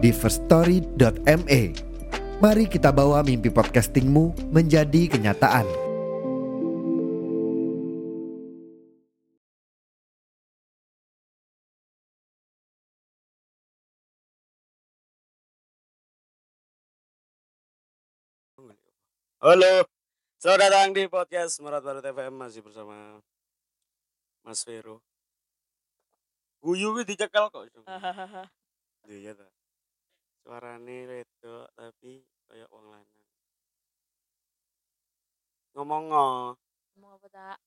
[0.00, 1.62] di firststory.me.
[2.40, 5.68] Mari kita bawa mimpi podcastingmu menjadi kenyataan.
[19.40, 19.88] Halo,
[20.36, 23.20] selamat datang di podcast Merat Baru TVM masih bersama
[24.44, 25.00] Mas Vero.
[26.60, 27.68] Guyu gue dicekal kok.
[29.10, 29.59] Iya ta.
[30.40, 33.28] Suarane wedok tapi kayak wong lanang.
[35.76, 36.28] Ngomong ngo.
[36.96, 37.58] Ngomong apa tak?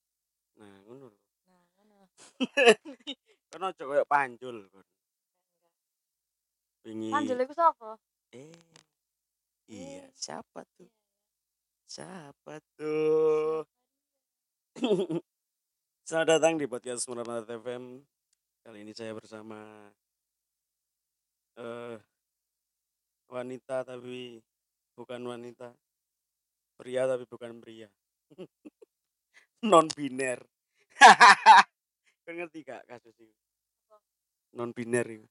[0.59, 1.19] Nah, ngono lho.
[1.47, 1.97] Nah, ngono.
[3.53, 4.85] Kan aja kayak panjul kon.
[6.83, 7.09] Wingi.
[7.13, 7.95] Panjul iku sapa?
[8.35, 8.51] Eh.
[9.71, 10.11] Iya, Eh.
[10.17, 10.91] siapa tuh?
[11.87, 13.63] Siapa tuh?
[16.03, 18.03] Selamat datang di podcast Muramata FM.
[18.65, 19.87] Kali ini saya bersama
[21.53, 21.95] eh
[23.33, 24.37] wanita tapi
[24.93, 25.73] bukan wanita.
[26.77, 27.89] Pria tapi bukan pria.
[29.63, 30.43] Non biner.
[32.27, 33.31] Ngerti gak kasus itu?
[33.87, 33.97] Apa?
[34.59, 35.27] Non biner itu.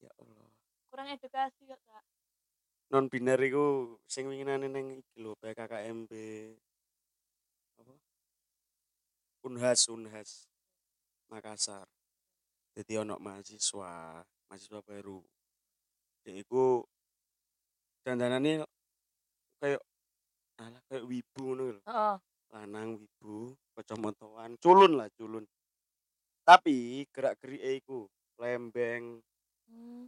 [0.00, 0.48] Ya Allah.
[0.92, 2.04] Kurang edukasi kok, Kak.
[2.90, 6.10] non biner iku sing winginane ning iki lho PKKMB
[7.78, 7.94] apa
[9.46, 10.50] Unhas Unhas
[11.30, 11.86] Makassar
[12.74, 15.22] jadi ono mahasiswa mahasiswa baru
[16.30, 16.86] dia iku
[18.06, 18.62] dandanane
[19.58, 19.82] kayak
[20.62, 22.16] alah kayak wibu ngono lho Heeh.
[22.54, 25.42] lanang wibu kacamataan culun lah culun
[26.46, 28.06] tapi gerak gerik iku
[28.38, 29.18] lembeng
[29.66, 30.06] Hmm,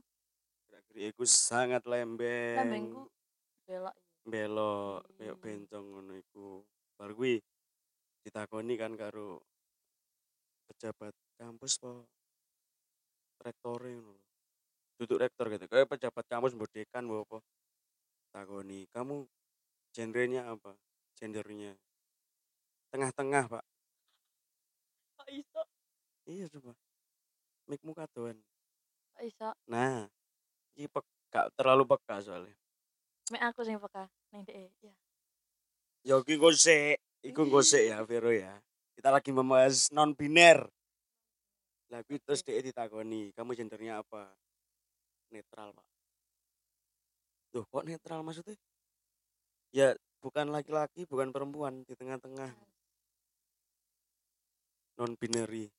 [0.70, 3.02] gerak gerik iku sangat lembeng lambengku
[3.66, 4.30] belok iki.
[4.30, 5.42] belok kayak Hmm.
[5.42, 6.46] bencong ngono iku
[6.94, 7.34] baru kuwi
[8.22, 9.42] ditakoni kan karo
[10.70, 12.06] pejabat kampus po
[13.42, 14.31] rektore ngono.
[15.04, 17.38] Duduk rektor gitu kayak pejabat kampus mbok dekan mbok apa
[18.32, 19.26] takoni kamu
[19.92, 20.72] genrenya apa
[21.18, 21.74] gendernya
[22.94, 23.64] tengah-tengah pak
[25.18, 25.62] Kok iso?
[26.26, 26.72] iya coba
[27.66, 28.38] mikmu kadoan
[29.18, 29.48] Kok iso?
[29.66, 30.06] nah
[30.78, 31.04] ini pek,
[31.34, 32.56] gak terlalu peka soalnya
[33.30, 34.68] Mek aku sing peka ning dhek.
[34.82, 34.92] Ya.
[36.02, 38.58] Ya iki gosek, iku gosek ya Vero ya.
[38.98, 40.66] Kita lagi membahas non biner.
[41.88, 44.26] Lah kuwi terus dia ditakoni, kamu gendernya apa?
[45.32, 45.86] Netral, Pak.
[47.56, 48.56] Loh, kok netral maksudnya?
[49.72, 52.52] Ya, bukan laki-laki, bukan perempuan, di tengah-tengah.
[55.00, 55.72] Non binary.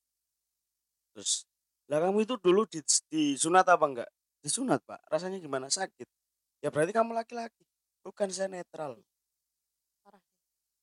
[1.14, 1.46] Terus,
[1.86, 4.10] lah kamu itu dulu di, disunat apa enggak?
[4.42, 5.06] Disunat, Pak.
[5.06, 5.70] Rasanya gimana?
[5.70, 6.10] Sakit.
[6.58, 7.62] Ya berarti kamu laki-laki.
[8.02, 8.98] Bukan saya netral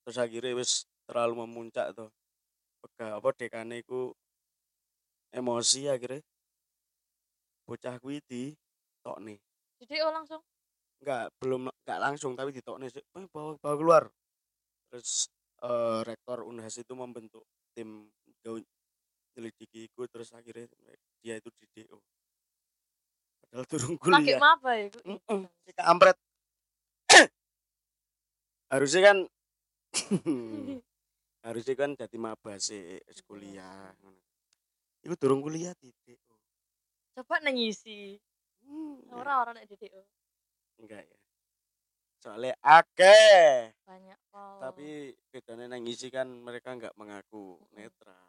[0.01, 0.71] terus akhirnya wis
[1.05, 2.09] terlalu memuncak tuh
[2.81, 3.85] pega apa dekane
[5.31, 6.25] emosi akhirnya
[7.71, 8.51] bocah kuwi di
[8.99, 9.39] tokne
[9.79, 10.43] Jadi oh langsung
[10.99, 14.03] enggak belum enggak langsung tapi di tokne eh, bawa, bawa keluar
[14.91, 15.31] terus
[15.63, 18.11] eh, rektor Unhas itu membentuk tim
[18.43, 18.59] gau
[19.39, 20.67] nyelidiki iku terus akhirnya
[21.23, 21.95] dia itu di DO
[23.47, 24.99] padahal turun kuliah maba iku.
[25.07, 25.47] Mm-mm.
[25.63, 26.19] si kampret
[28.75, 29.17] harusnya kan
[31.47, 34.19] harusnya kan jadi maba sih kuliah ngono.
[35.01, 36.21] Iku durung kuliah titik.
[37.21, 38.17] Coba nang ngisi.
[38.65, 40.01] Hmm, ya, Ora ora nek DDO.
[40.81, 41.17] enggak ya.
[42.17, 44.57] Soalnya akeh, Banyak follow.
[44.57, 48.25] tapi bedanya nang isi kan mereka enggak mengaku netral.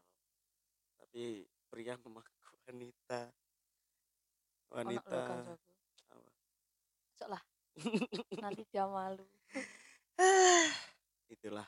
[1.01, 1.41] Tapi
[1.73, 3.33] pria mengaku wanita.
[4.69, 5.21] Wanita.
[5.25, 5.57] apa?
[7.17, 7.41] Cok lah.
[8.45, 9.25] Nanti dia malu.
[11.33, 11.65] Itulah.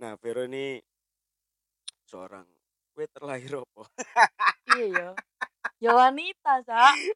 [0.00, 0.80] Nah, Vero ini
[2.08, 2.48] seorang
[2.96, 3.84] kue terlahir apa?
[4.72, 5.08] Iya ya.
[5.80, 6.62] Ya wanita.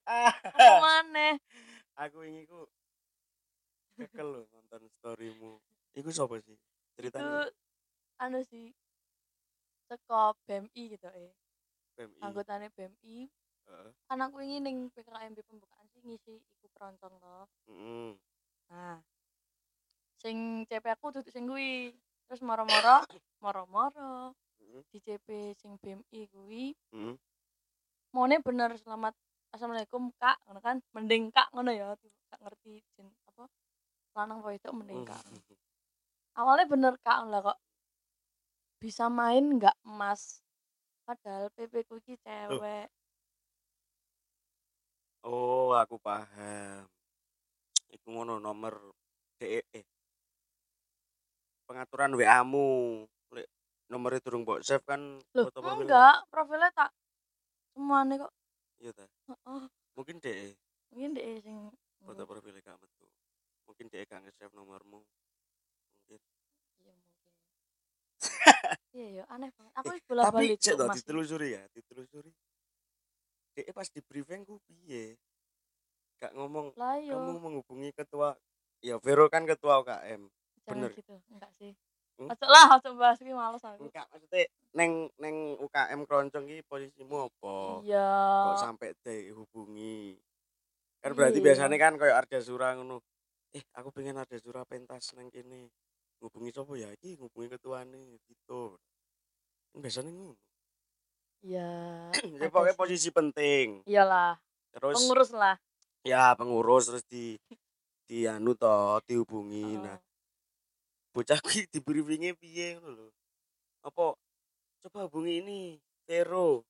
[0.07, 1.37] Apa maneh?
[1.99, 2.63] aku ini ku
[3.99, 5.59] kekel loh nonton storymu
[5.99, 6.63] iku siapa sih Itu
[6.95, 7.51] ceritanya
[8.23, 8.71] anu sih
[9.91, 11.35] teko BMI gitu eh.
[11.99, 13.27] PMI Anggotane BMI
[13.67, 13.91] Heeh.
[14.07, 17.39] kan aku ingin ning PKMB pembukaan sih ngisi iku keroncong to.
[17.69, 18.15] Mm-mm.
[18.71, 19.03] Nah.
[20.23, 21.93] Sing CP aku duduk sing kuwi.
[22.31, 23.03] Terus moro-moro,
[23.45, 24.83] moro-moro Mm-mm.
[24.89, 27.19] di CP sing BMI kuwi Mm-mm.
[28.11, 29.15] Mone bener selamat
[29.53, 31.93] assalamualaikum kak ngono kan mending kak ngono ya
[32.29, 33.45] gak ngerti jen apa
[34.17, 35.57] lanang apa itu mending kak Hmm.
[36.37, 37.59] awalnya bener kak lah kok
[38.79, 40.39] bisa main nggak emas
[41.03, 42.89] padahal PP ku iki cewek
[45.19, 46.87] Oh, aku paham.
[47.91, 48.95] Iku ngono nomor
[49.37, 49.85] DE eh.
[51.67, 53.03] Pengaturan WA-mu.
[53.35, 53.51] Lek
[53.91, 55.85] nomornya durung mbok save kan loh foto profil.
[55.85, 56.91] enggak profilnya tak
[57.79, 58.33] semuanya kok
[58.79, 59.07] Iya ta.
[59.31, 59.63] Heeh.
[59.95, 60.55] Mungkin DE
[60.91, 61.57] mungkin deh sing
[61.99, 63.07] foto profilnya gak metu.
[63.67, 65.03] Mungkin DE gak nge-save nomormu.
[65.03, 66.21] Mungkin.
[66.79, 67.33] iya mungkin
[68.99, 72.31] iya ya aneh banget aku wis bola Tapi cek tuh ditelusuri ya, ditelusuri.
[73.55, 75.19] DE pas di briefing ku piye?
[76.19, 78.35] Gak ngomong lah yo kamu menghubungi ketua
[78.79, 80.23] ya Vero kan ketua UKM
[80.63, 80.91] jangan bener.
[80.95, 81.75] gitu enggak sih
[82.19, 82.35] Hmm?
[82.35, 83.87] Ojo lah ojo bahas iki males aku.
[83.87, 84.43] Enggak maksudnya
[84.75, 87.57] neng neng UKM keroncong iki posisimu apa?
[87.87, 88.11] Iya.
[88.43, 90.19] Kok sampai dihubungi?
[90.99, 91.47] Kan berarti Iya.
[91.47, 93.07] biasanya kan kayak Arda Sura ngono.
[93.55, 95.71] Eh aku pengen Arda Sura pentas neng kene.
[96.19, 96.91] Ngubungi siapa ya?
[96.91, 98.75] Iki ngubungi ketuane gitu.
[99.71, 100.35] Kan biasanya ngono.
[101.39, 101.71] Iya
[102.43, 103.87] ya pokoknya posisi penting.
[103.87, 104.43] Iyalah
[104.75, 105.55] terus pengurus lah.
[106.03, 107.39] Ya pengurus terus di
[108.11, 109.79] di anu toh dihubungi.
[109.79, 110.07] Nah Heeh.
[111.19, 113.07] Bocah kuwi di briefingnya piye ngono lho.
[113.83, 114.15] Apa
[114.87, 115.59] coba hubungi ini
[116.07, 116.63] Vero.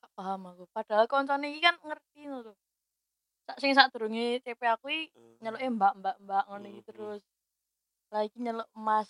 [0.00, 2.54] gak paham aku padahal koncone iki kan ngerti ngono lho
[3.44, 6.88] sak sing sak durunge CP aku iki nyeluke mbak mbak ngono iki Mhm.
[6.88, 7.22] terus
[8.08, 9.08] lagi nyeluk emas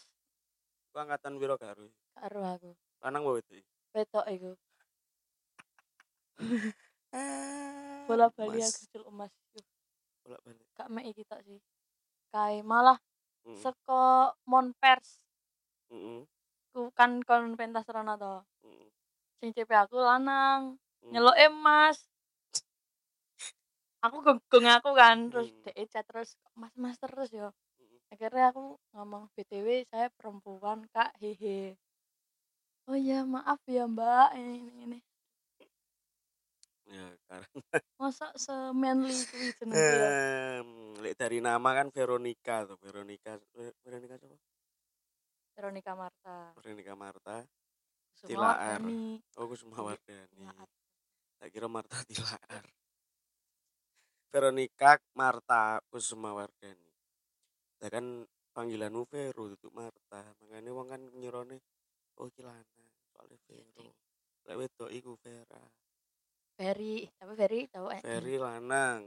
[0.91, 1.87] Ku angkatan piro karo?
[2.15, 3.63] karo aku Lanang wedok?
[3.91, 4.51] petok iku
[8.07, 8.75] bola bali Mas.
[8.75, 9.67] aku celuk emas Yuh,
[10.23, 10.67] Bola balik.
[10.75, 11.59] gak mek iki tok sih
[12.31, 12.99] kae malah
[13.45, 13.57] Heeh.
[13.63, 15.21] seko monpers
[15.91, 16.25] Heeh.
[16.73, 18.89] ku kan kon pentas rono to heeh,
[19.39, 20.61] sing CP aku lanang
[21.03, 21.13] heeh.
[21.13, 21.99] nyeluk emas
[24.05, 24.17] aku
[24.53, 25.65] gong aku kan terus Hmm.
[25.65, 26.31] dek chat terus
[26.61, 27.49] mas mas terus yo
[27.81, 27.99] Hmm.
[28.13, 31.77] akhirnya aku ngomong btw saya perempuan kak hehe
[32.89, 34.99] oh iya maaf ya mbak ini, ini.
[36.95, 37.49] Ya, karena
[37.99, 40.11] masa semanly kuwi jenenge ya
[40.61, 40.69] Em,
[41.03, 44.39] lek dari nama kan Veronica tuh, Veronica Ve- Veronica siapa?
[45.59, 47.37] Veronica Marta Veronica Marta.
[48.15, 48.83] Kusuma Tilaar.
[48.83, 49.21] Wardani.
[49.39, 50.29] Oh, Kusuma Iya, Wardani.
[50.33, 50.69] Tilaar.
[51.41, 52.65] Tak kira Marta Tilaar.
[54.33, 56.93] Veronica Marta Kusuma Wardani.
[57.83, 58.07] Lah kan
[58.55, 60.23] panggilanmu Vero itu Marta.
[60.43, 61.59] Makanya wong kan nyirone
[62.21, 63.89] oh iki lanang, soalnya Vero.
[64.47, 65.63] Lek wedok iku Vera.
[66.55, 69.03] Ferry tapi Ferry tau eh Ferry lanang.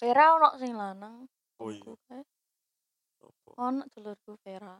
[0.00, 1.26] Vera ono sing lanang
[1.58, 2.24] Oh iya, eh.
[3.58, 4.78] ono dulurku Vera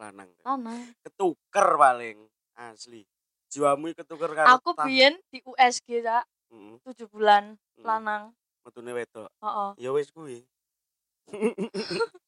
[0.00, 0.32] Lanang.
[0.42, 2.18] lanang Ketuker paling
[2.56, 3.04] asli.
[3.52, 7.84] Jiwamu ketuker karo aku biyen di USG cak Heeh, tujuh bulan heeh.
[7.84, 8.32] lanang
[8.64, 9.28] Metune wedok.
[9.44, 10.42] heeh Ya wis kuwi.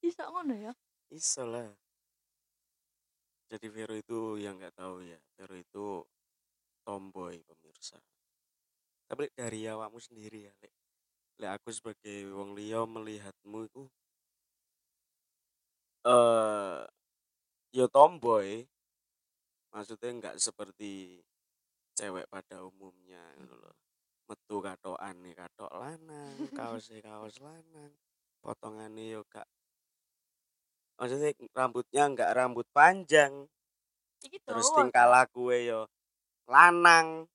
[0.00, 0.72] bisa ngono ya
[1.12, 1.68] Iso lah.
[3.50, 5.18] Jadi Vero itu yang nggak tahu ya.
[5.36, 6.06] Vero itu
[6.86, 7.98] tomboy pemirsa.
[9.10, 10.74] Tapi dari awakmu sendiri ya, Lek.
[11.40, 13.82] Lek aku sebagai wong liya melihatmu itu
[16.06, 16.80] eh
[17.74, 18.64] ya tomboy.
[19.70, 21.22] Maksudnya nggak seperti
[21.94, 23.76] cewek pada umumnya gitu loh.
[24.26, 27.92] Metu katokan nih katok lanang, kaosnya kaos lanang,
[28.42, 29.46] potongannya yo gak
[31.00, 33.48] maksudnya rambutnya nggak rambut panjang
[34.20, 35.88] iki terus tingkah laku yo
[36.50, 37.30] lanang.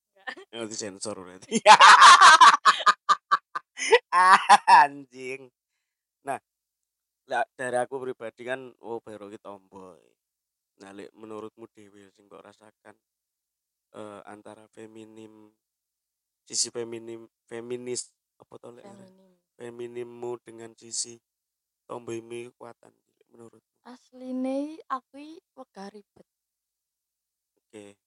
[0.51, 1.55] Yang disensor berarti.
[4.83, 5.47] Anjing.
[6.27, 6.39] Nah
[7.57, 10.01] dari aku pribadi kan oh baru kita tomboy.
[10.83, 12.95] Nah menurutmu dewi sing kok rasakan
[13.97, 15.49] eh, antara feminim
[16.45, 18.83] sisi feminim feminis apa ngaran?
[18.83, 19.31] Feminim.
[19.55, 21.15] feminimmu dengan sisi
[21.87, 22.91] tomboymu kekuatan
[23.31, 23.71] menurutmu?
[23.87, 26.27] Asline aku i wegah ribet.
[27.57, 28.04] Oke.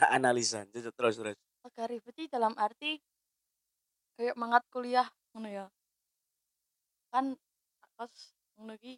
[0.00, 1.36] Tak analisa, terus terus terus.
[1.60, 2.96] wegah ribet i dalam arti
[4.16, 5.04] kayak mangat kuliah
[5.36, 5.66] ngono ya
[7.12, 7.36] kan
[8.00, 8.96] kos ngono ki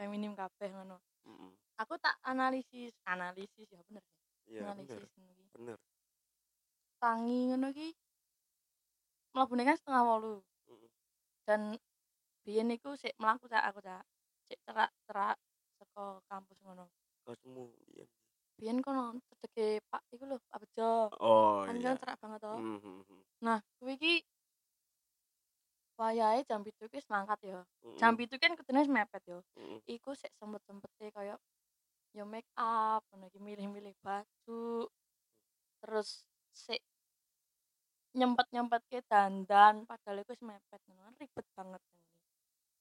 [0.00, 0.96] feminim kabeh ngono
[1.28, 1.52] Mm-mm.
[1.76, 4.12] aku tak analisis analisis ya bener ya
[4.48, 5.20] Iya, bener, analisis ki
[5.52, 5.78] bener.
[6.96, 7.88] tangi ngono ki
[9.36, 10.88] mlebune kan setengah wolu Mm-mm.
[11.44, 11.60] dan
[12.48, 14.00] biyen iku sik mlaku cak aku cak
[14.48, 15.36] sik cerak-cerak
[15.76, 16.88] saka kampus ngono
[17.28, 18.08] Kosmu, iya.
[18.58, 21.14] Biyen kono cedeke Pak iku lho Pak Bejo.
[21.22, 21.94] Oh kan iya.
[21.94, 22.54] kan cerak banget to.
[22.58, 22.98] Mhm,
[23.46, 24.14] nah kuwi iki
[25.98, 27.60] wayahe jam 7 ki wis mangkat ya.
[28.02, 29.38] Jam 7 kan kudune mepet ya.
[29.54, 29.78] Mhm.
[29.86, 31.34] iku sik sempet-sempete kaya
[32.16, 34.90] ya make up ngono iki milih-milih baju
[35.78, 36.82] terus sik
[38.18, 41.82] nyempet-nyempetke dandan padahal iku mepet ngono kan ribet banget.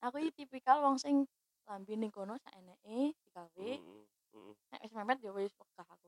[0.02, 1.26] Aku iki tipikal wong sing
[1.68, 4.02] lambe ning kono saeneke digawe, Mhm,
[4.72, 6.08] nek wis mepet ya wis wegah aku.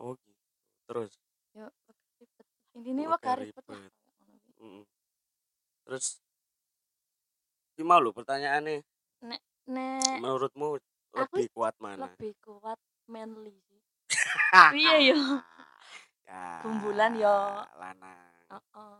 [0.00, 0.42] Oh gitu.
[0.86, 1.12] Terus?
[1.54, 2.46] Yo wegah ribet.
[2.76, 3.64] Intine Wegah ribet.
[5.84, 6.06] Terus
[7.74, 8.84] iki mau lho pertanyaane,
[9.24, 10.76] Nek nek menurutmu
[11.16, 12.06] aku lebih kuat mana?
[12.06, 12.78] lebih kuat
[13.08, 13.56] manly.
[14.70, 15.18] Piye yo?
[16.28, 17.36] Ya, Gumbulan yo.
[17.74, 18.30] lanang.
[18.50, 18.98] Heeh.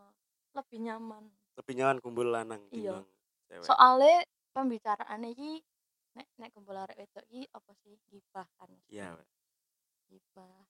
[0.50, 1.24] Lebih nyaman.
[1.54, 3.02] Lebih nyaman kumpul lanang Iya.
[3.62, 5.62] Soale pembicaraane iki
[6.16, 7.94] nek nek kumpul arek wedok iki apa sih?
[8.10, 8.70] Gibah kan.
[8.90, 9.14] Iya.
[10.10, 10.66] Gibah.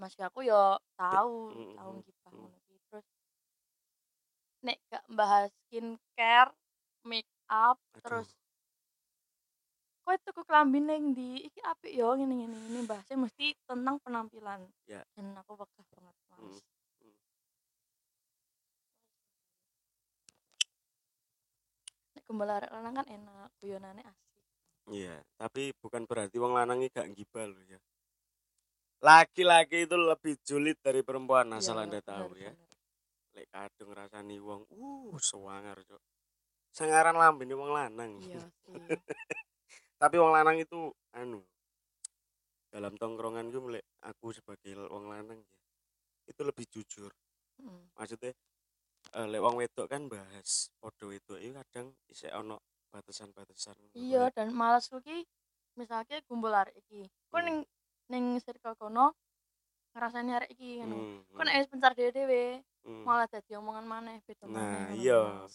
[0.00, 2.38] Mas aku yo tahu, mm, tahu mm, gibah mm.
[2.40, 2.58] ngono.
[2.88, 3.06] Terus
[4.64, 6.52] nek gak bahas skincare,
[7.04, 8.00] make up, Aduh.
[8.04, 8.28] terus
[10.00, 11.44] kowe tuku klambi ning ndi?
[11.46, 14.64] Iki apik yo ngene ngene ngene bahasnya mesti tentang penampilan.
[14.88, 15.04] Ya.
[15.14, 16.40] Dan aku wegah banget, Mm, Mas.
[16.40, 16.60] mm.
[22.16, 24.29] Nek kumpul arek lanang kan enak, guyonane asik.
[24.90, 27.78] Iya, tapi bukan berarti wong lanang gak ngibal loh ya.
[29.00, 32.50] Laki-laki itu lebih julid dari perempuan asal Iya, Anda bener, tahu ya.
[32.52, 32.76] bener.
[33.30, 36.02] Lek kadung rasani wong, uh, sewangar, Cuk.
[36.74, 38.18] Sangaran lambene wong lanang.
[38.18, 38.74] Iya sih.
[40.02, 41.40] Tapi wong lanang itu anu
[42.70, 45.58] dalam tongkrongan gue mulai aku sebagai wong lanang ya
[46.30, 47.10] itu lebih jujur
[47.60, 47.92] Mm.
[47.92, 48.32] maksudnya
[49.20, 52.56] eh, lek wong wedok kan bahas podo wedok itu kadang isih ono
[52.90, 55.24] batasan-batasan Iya, dan malas ki
[55.78, 57.06] misalnya kumpul arek iki.
[57.30, 57.46] Kok Hmm.
[57.46, 57.56] ning
[58.10, 59.14] ning circle kono
[59.94, 60.96] ngrasani arek iki ngono.
[60.98, 63.02] Hmm, Kok nek wis pencar dhewe-dhewe hmm.
[63.06, 65.46] malah dadi omongan maneh beda Nah, iya.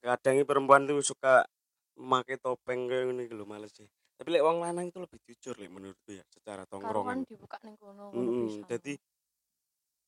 [0.00, 1.44] kadang perempuan tuh suka
[1.96, 5.68] make topeng kayak gini lho males sih tapi lek wong lanang itu lebih jujur lek
[5.68, 8.64] menurutku ya secara Karo kan tongkrongan dibuka ning kono pisan.
[8.64, 8.92] jadi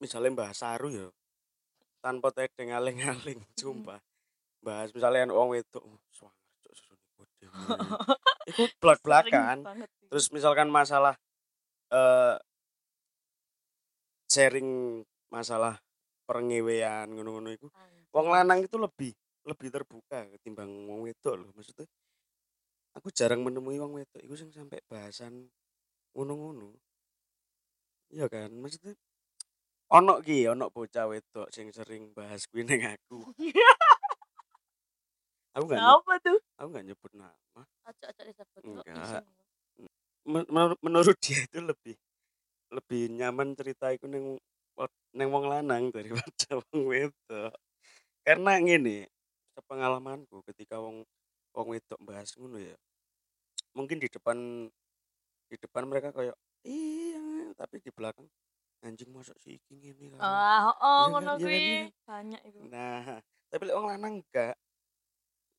[0.00, 1.06] misalnya bahas saru ya
[2.00, 4.00] tanpa tedeng aling-aling sumpah
[4.64, 7.46] bahas misalnya wong wedok "Oh, suangar cok susune gede
[8.50, 10.06] itu belak belakan Sering banget sih.
[10.10, 11.14] terus misalkan masalah
[11.90, 12.36] eh
[14.28, 15.80] sharing masalah
[16.28, 17.66] perengewean ngono-ngono itu
[18.12, 18.34] wong Anjir.
[18.34, 19.12] lanang itu lebih
[19.48, 21.88] lebih terbuka ketimbang wong wedok loh maksudnya
[22.92, 25.48] aku jarang menemui wong wedok itu sing sampai bahasan
[26.18, 26.74] ngono-ngono.
[28.10, 28.50] Iya kan?
[28.58, 28.96] Maksudnya
[29.88, 33.22] ono ki ono bocah wedok sing sering bahas kuwi ning aku
[35.56, 36.38] aku nggak Apa tuh?
[36.56, 39.24] aku nggak nyebut nama Acak-acak disebut Enggak.
[40.28, 41.96] menurut, menurut dia itu lebih
[42.68, 44.36] lebih nyaman cerita iku neng
[45.16, 47.52] neng wong lanang daripada wong wedok
[48.22, 49.08] karena ngene
[49.56, 51.00] sepengalamanku ketika wong
[51.56, 52.76] wong wedok bahas ngono ya
[53.72, 54.68] mungkin di depan
[55.48, 58.28] di depan mereka kayak iya tapi di belakang
[58.84, 61.56] anjing masuk si iki ngene kan Ah, oh, Iya kan, ngono iya kan, kuwi.
[61.56, 61.88] iya kan?
[62.04, 62.58] Banyak itu.
[62.68, 63.02] nah
[63.48, 64.54] tapi lek wong lanang enggak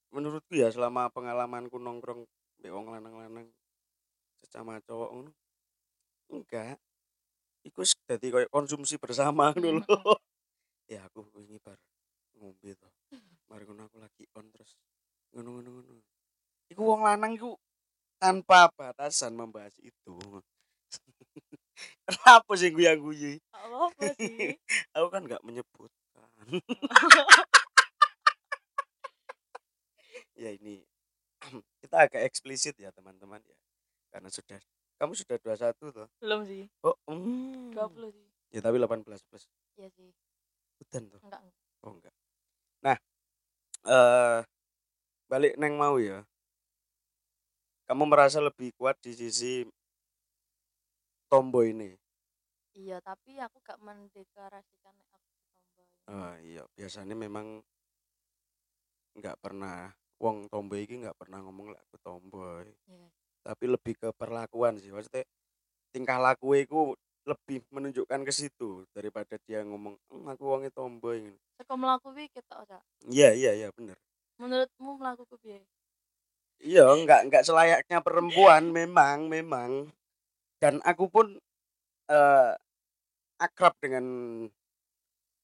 [0.09, 2.25] menurutku ya selama pengalamanku nongkrong
[2.59, 3.47] mbek wong lanang-lanang
[4.39, 5.31] sesama cowok ngono
[6.29, 6.77] enggak.
[7.65, 10.15] Iku dadi koyo konsumsi bersama ngono lho.
[10.89, 11.77] Ya aku wingi bar
[12.33, 12.89] ngombe to.
[13.45, 14.73] Mari ngono aku lagi on terus.
[15.37, 16.01] Ngono ngono ngono.
[16.73, 17.53] Iku wong lanang iku
[18.17, 20.17] tanpa batasan membahas itu.
[22.09, 24.57] Kenapa sih gue yang guyu Apa sih?
[24.97, 25.93] aku kan nggak menyebutkan
[30.39, 30.79] ya ini
[31.83, 33.57] kita agak eksplisit ya teman-teman ya
[34.09, 34.57] karena sudah
[34.95, 36.63] kamu sudah 21 toh Belum sih.
[36.83, 37.75] oh hmm.
[37.75, 38.27] 20 sih.
[38.51, 39.43] ya tapi 18 plus
[39.75, 40.09] Iya sih.
[40.79, 41.41] udan toh Enggak.
[41.83, 42.15] oh enggak
[42.79, 42.97] nah
[43.85, 44.39] eh
[45.27, 46.23] balik neng mau ya
[47.85, 49.67] kamu merasa lebih kuat di sisi
[51.27, 51.91] tomboy ini
[52.79, 55.87] Iya, tapi aku gak mendeklarasikan aku tomboy.
[56.15, 57.59] oh iya biasanya memang
[59.19, 62.67] nggak pernah wong tomboy ini nggak pernah ngomong lah aku tomboy.
[62.87, 63.07] Iya.
[63.39, 65.23] tapi lebih ke perlakuan sih maksudnya
[65.95, 66.93] tingkah laku itu
[67.25, 72.67] lebih menunjukkan ke situ daripada dia ngomong "Hmm, aku wongnya tomboy Seko mlaku kuwi ketok
[72.67, 72.79] ora?
[73.09, 73.95] iya iya iya bener.
[74.39, 75.59] Menurutmu mlakuku piye?
[76.59, 79.71] iya nggak nggak selayaknya perempuan memang memang.
[80.59, 81.27] Dan aku pun
[82.11, 82.51] eh
[83.39, 84.05] akrab dengan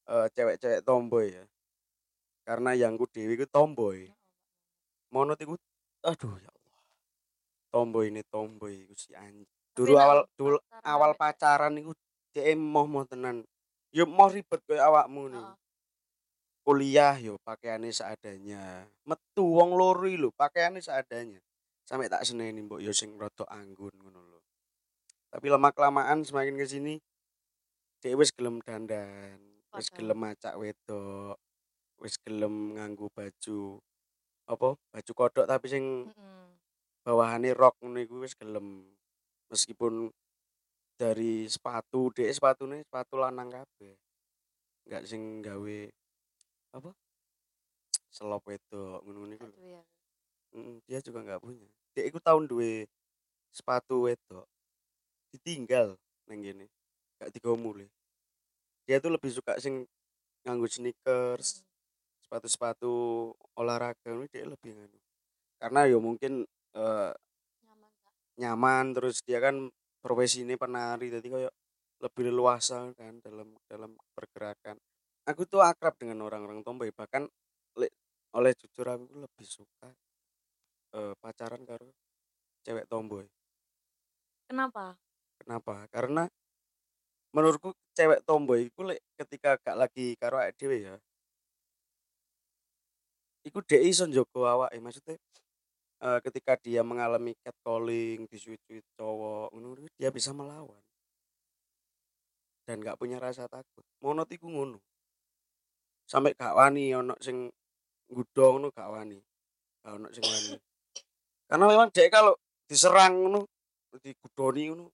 [0.09, 1.45] eh, cewek-cewek tomboy ya.
[2.45, 4.05] Karena yangku dewi ku tomboy
[5.13, 5.55] monot iku
[6.01, 6.81] aduh ya Allah.
[7.73, 9.45] Tomboy ini tomboy iku si anjing
[9.75, 10.57] dulu awal dulu
[10.87, 11.91] awal ambek- pacaran iku
[12.31, 13.43] dhek mau mau tenan
[13.91, 15.55] yo mau ribet kayak awakmu nih Heeh.
[16.65, 18.87] kuliah yo pakaiannya seadanya.
[19.05, 21.39] Metu wong lori lho pakaiannya seadanya.
[21.85, 24.39] Sampai tak seneni mbok yo sing rada anggun ngono lho.
[25.29, 26.95] Tapi lama kelamaan semakin ke sini
[28.01, 29.37] dhek wis gelem dandan
[29.75, 31.35] wis gelem macak wedok
[31.99, 33.77] wis gelem nganggo baju
[34.45, 36.47] apa baju kodok tapi sing Mm-mm.
[37.01, 38.85] bawahane rok ngono iku wis gelem.
[39.49, 40.09] Meskipun
[40.95, 43.93] dari sepatu dek sepatune sepatu lanang kabeh.
[44.85, 45.79] Enggak sing gawe
[46.77, 46.91] apa?
[48.13, 49.81] Selop wedok ngono-ngono iku ya.
[50.55, 51.67] Mm, dia juga nggak punya.
[51.97, 52.87] Dek iku tahun duwe
[53.51, 54.47] sepatu wedok.
[55.33, 56.65] Ditinggal neng gini
[57.21, 57.87] gak digawa mulai
[58.85, 59.85] dia tuh lebih suka sing
[60.45, 61.65] nganggo sneakers
[62.25, 62.93] sepatu-sepatu
[63.59, 64.97] olahraga ini dia lebih nganu.
[65.61, 66.45] Karena ya mungkin
[66.77, 67.11] eh,
[67.63, 67.91] Nyaman
[68.41, 69.55] nyaman terus dia kan
[70.03, 71.53] profesi ini penari jadi kayak
[72.03, 74.75] lebih leluasa kan dalam dalam pergerakan.
[75.25, 77.25] Aku tuh akrab dengan orang-orang tomboy bahkan
[77.79, 77.95] le-
[78.37, 79.87] oleh jujur aku lebih suka
[80.97, 81.87] eh, pacaran karo
[82.65, 83.25] cewek tomboy
[84.49, 84.97] Kenapa?
[85.39, 85.87] kenapa?
[85.93, 86.23] Karena
[87.35, 88.81] menurutku cewek tomboy itu
[89.19, 90.95] ketika gak lagi karo dhewe ya
[93.45, 95.15] iku dhek iso njogo awake maksudnya
[96.01, 100.81] eh, ketika dia mengalami catcalling disuit-suit cowok ngono dia bisa melawan.
[102.65, 103.85] Dan gak punya rasa takut.
[104.01, 104.81] Monot iku ngono.
[106.09, 107.45] Sampai gak wani ono sing
[108.09, 109.21] nggudo ngono gak wani.
[109.85, 110.57] Gak ono sing wani.
[111.45, 112.33] Karena memang dhek kalau
[112.65, 113.45] diserang ngono
[114.01, 114.85] digudoni ngono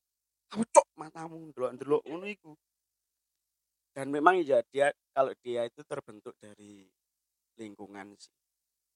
[0.51, 2.51] kamu cok matamu ndelok-ndelok ngono iku.
[3.95, 6.87] Dan memang ya dia kalau dia itu terbentuk dari
[7.55, 8.40] lingkungan sih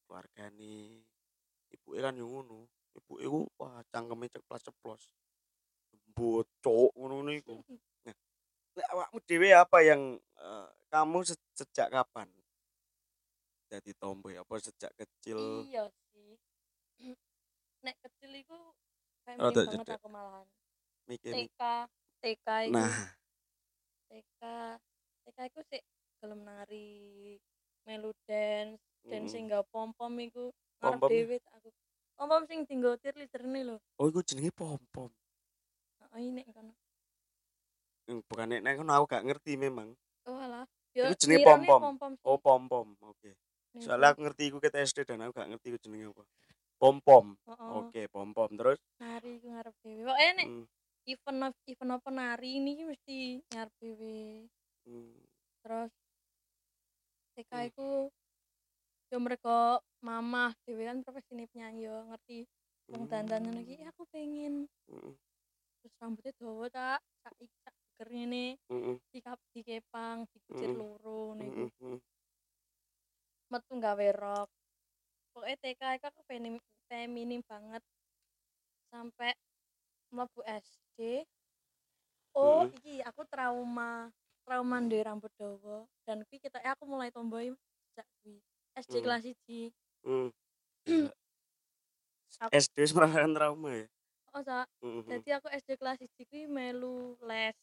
[0.06, 1.02] keluarga nih
[1.74, 5.04] ibu kan yang ngono ibu itu wah cangkeme ceplos ceplos
[6.16, 7.60] bocok ngono iku
[8.06, 8.16] nah
[8.76, 10.02] lek awakmu dhewe apa yang
[10.40, 12.30] eh, kamu se- sejak kapan
[13.66, 16.38] jadi tomboy apa sejak kecil Iya sih.
[17.86, 18.58] Nek kecil iku
[19.26, 19.98] kayak Rada banget cedek.
[20.00, 20.48] aku malahan.
[21.10, 21.62] mikir TK,
[22.22, 22.74] TK iku.
[22.78, 22.94] nah
[24.10, 24.42] TK,
[25.26, 25.84] TK iku sik
[26.22, 27.38] gelem nari,
[27.84, 31.70] melu dance, dance sing gak pom-pom iku ngarep dhewe aku.
[32.18, 33.78] Pom-pom sing tinggal cheerleader-ne lho.
[34.02, 35.12] oh itu jenenge pom pom
[36.02, 36.74] Heeh, ini kono.
[38.30, 39.90] bukan nek nek aku gak ngerti memang
[40.28, 40.66] Oh alah.
[40.96, 42.30] Ya Iku jenenge pom-pom sih.
[42.30, 43.32] oh pom pom oke
[43.76, 46.24] Ning soalnya aku ngerti iku kita SD dan aku gak ngerti iku jenenge apa
[46.82, 47.86] pom pom Heeh.
[47.86, 50.02] oke pom pom terus Nari iku ngarep dhewe.
[50.08, 50.66] Pokoke nek mm,
[51.12, 53.18] event event apa nari ini mesti
[53.52, 54.16] ngarep dhewe.
[54.88, 55.18] mm,
[55.64, 55.92] Terus
[57.36, 57.70] TK Hmm.
[57.72, 58.10] iku
[59.14, 62.46] yo mereka mamah dhewe kan profesine penyanyi yo ngerti.
[62.94, 64.70] Wong dandan ngono iki "Eh, aku pengen.
[64.90, 65.14] Mm,
[65.82, 70.78] terus rambutnya dawa tak sak ik- sak geger ngene mm, mm, dikap dikepang dikucir Mm.
[70.78, 72.00] loro mm, niku mm, mm.
[73.50, 74.50] metu gawe rok.
[75.34, 76.56] Pokoknya TK aku feminim,
[76.90, 77.84] feminim banget.
[78.90, 79.34] Sampai
[80.14, 81.26] mlebu SD
[82.36, 82.76] oh Mm.
[82.78, 84.10] iki aku trauma
[84.46, 85.86] trauma duwe rambut dawa.
[86.06, 87.50] Dan kuwi kita aku mulai tomboy
[87.90, 88.38] sejak kuwi
[88.76, 89.04] SD Mm.
[89.04, 89.72] kelas 1
[90.06, 90.28] mm.
[90.86, 91.12] Gila.
[92.44, 93.86] Aku- SD merasakan trauma ya
[94.36, 95.08] oh sa Mm, mm, mm.
[95.08, 97.56] jadi aku SD kelas 1 kuwi melu les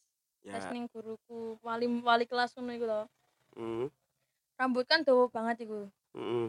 [0.43, 3.01] les ya ning guruku wali wali kelas ngono iku lho
[3.55, 3.85] mm,
[4.57, 6.47] rambut kan dawa banget iku mm, mm.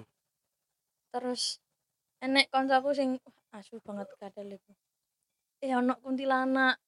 [1.12, 1.60] terus
[2.24, 3.20] enek koncoku sing
[3.52, 4.72] asu banget kadal iku
[5.60, 6.80] eh ono kuntilanak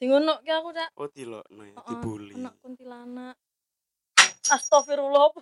[0.00, 3.36] di ngono ki aku cak oh dilokno ya dibully ono kuntilanak
[4.44, 5.32] astagfirullah?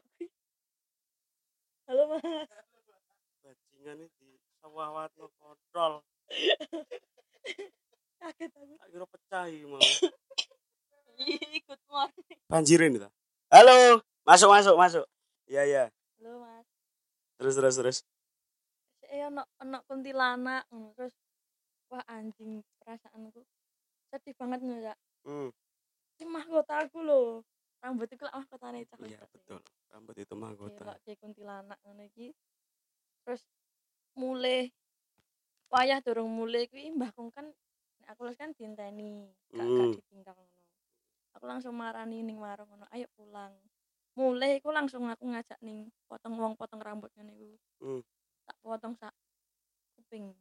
[1.86, 2.48] Halo mas.
[3.42, 4.28] Bajingan iki
[4.62, 6.02] sawawatno kontrol.
[8.20, 8.74] Kaget aku.
[8.78, 9.66] Tak kira pecah iki
[11.22, 13.08] Ih, good morning banjirin itu.
[13.48, 14.00] Halo.
[14.22, 15.04] Masuk masuk masuk.
[15.50, 15.84] Iya iya.
[16.20, 16.66] Halo mas.
[17.40, 17.98] Terus terus terus.
[19.08, 20.68] Eh ono ono kuntilanak.
[20.70, 20.94] Ngono.
[20.94, 21.14] terus
[21.92, 23.44] wah anjing perasaanku
[24.08, 25.52] sedih banget cak hmm.
[26.16, 27.44] ini mahkotaku lho
[27.82, 29.58] rambut iku lak mahkotane cah iya betul.
[29.90, 32.30] Rambut itu mahkota di kuntilanak ngono iki.
[33.26, 33.42] Terus
[34.14, 34.70] mulai
[35.68, 37.46] wayah durung mulai kuwi mbah kong kan
[38.06, 39.94] aku les kan dienteni gak gak Hmm.
[39.98, 40.62] ditinggal ngono.
[41.34, 43.52] Aku langsung marani ning warung ngono ayo pulang.
[44.14, 47.58] Mulai aku langsung aku ngajak ning potong wong potong rambut ngene iku.
[47.82, 48.02] Hmm.
[48.42, 49.14] tak potong sak
[49.98, 50.34] kuping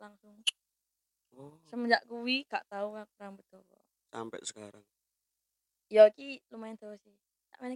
[0.00, 0.36] langsung.
[1.36, 4.80] Oh, semenjak kuwi gak tahu aku rambut dawa sampai sekarang
[5.92, 7.14] ya iki lumayan dawa sih.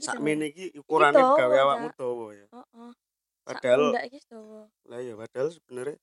[0.03, 2.47] Sakmene iki ukurannya dawa, gawe awakmu dawa ya?
[2.53, 2.91] Heeh.
[3.47, 4.61] Padahal pundak iki dawa.
[4.91, 5.97] lah ya padahal sebenarnya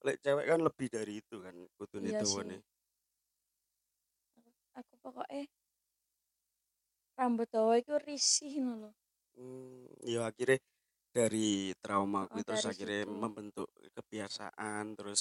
[0.00, 2.56] lek cewek kan lebih dari itu kan kudune Iya dawane.
[4.78, 5.44] Aku pokoknya
[7.20, 8.90] rambut dawa itu risih ngono lho.
[9.36, 10.58] Hmm, ya akhirnya
[11.12, 13.12] dari trauma kuwi Oh, terus dari akhirnya situ.
[13.12, 15.20] membentuk kebiasaan terus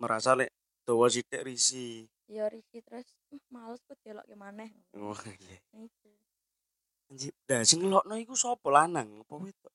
[0.00, 0.50] merasa lek
[0.88, 5.84] dawa sithik risih ya risih terus "Hmm, males kok delok ke maneh oh iya Nah,
[5.84, 6.08] itu
[7.08, 9.72] Anjir, dah sing ngelokno iku sapa lanang apa wedok?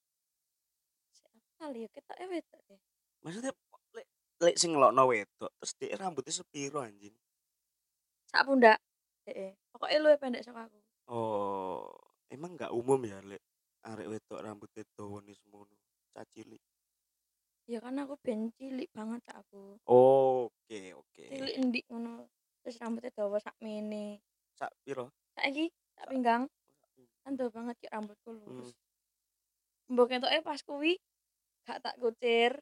[1.58, 2.80] Kali ya ketoke wedok deh.
[3.26, 3.52] Maksudnya
[3.98, 7.16] lek lek sing ngelokno wedok terus dia rambutnya sepiro anjing?
[8.30, 8.78] Sak pundak.
[9.26, 9.58] Heeh.
[9.74, 10.78] Pokoke luwih pendek saka aku.
[11.10, 11.90] Oh,
[12.30, 13.42] emang nggak umum ya lek
[13.82, 15.74] arek wedok rambutnya dawa nih semono.
[16.14, 16.62] Cacili.
[17.64, 19.80] Ya kan aku ben cilik banget sak aku.
[19.88, 21.24] Oke, oke.
[21.32, 22.28] Cilik endik ngono.
[22.60, 24.20] Terus rambutnya dawa sak mene.
[24.60, 25.12] Sak piro?
[25.40, 26.44] Saiki sak pinggang.
[27.24, 28.40] Kan dawa banget ki rambutku Hmm.
[28.44, 28.76] lurus.
[29.88, 31.00] Mbok ketoke pas kuwi
[31.64, 32.60] gak tak kucir,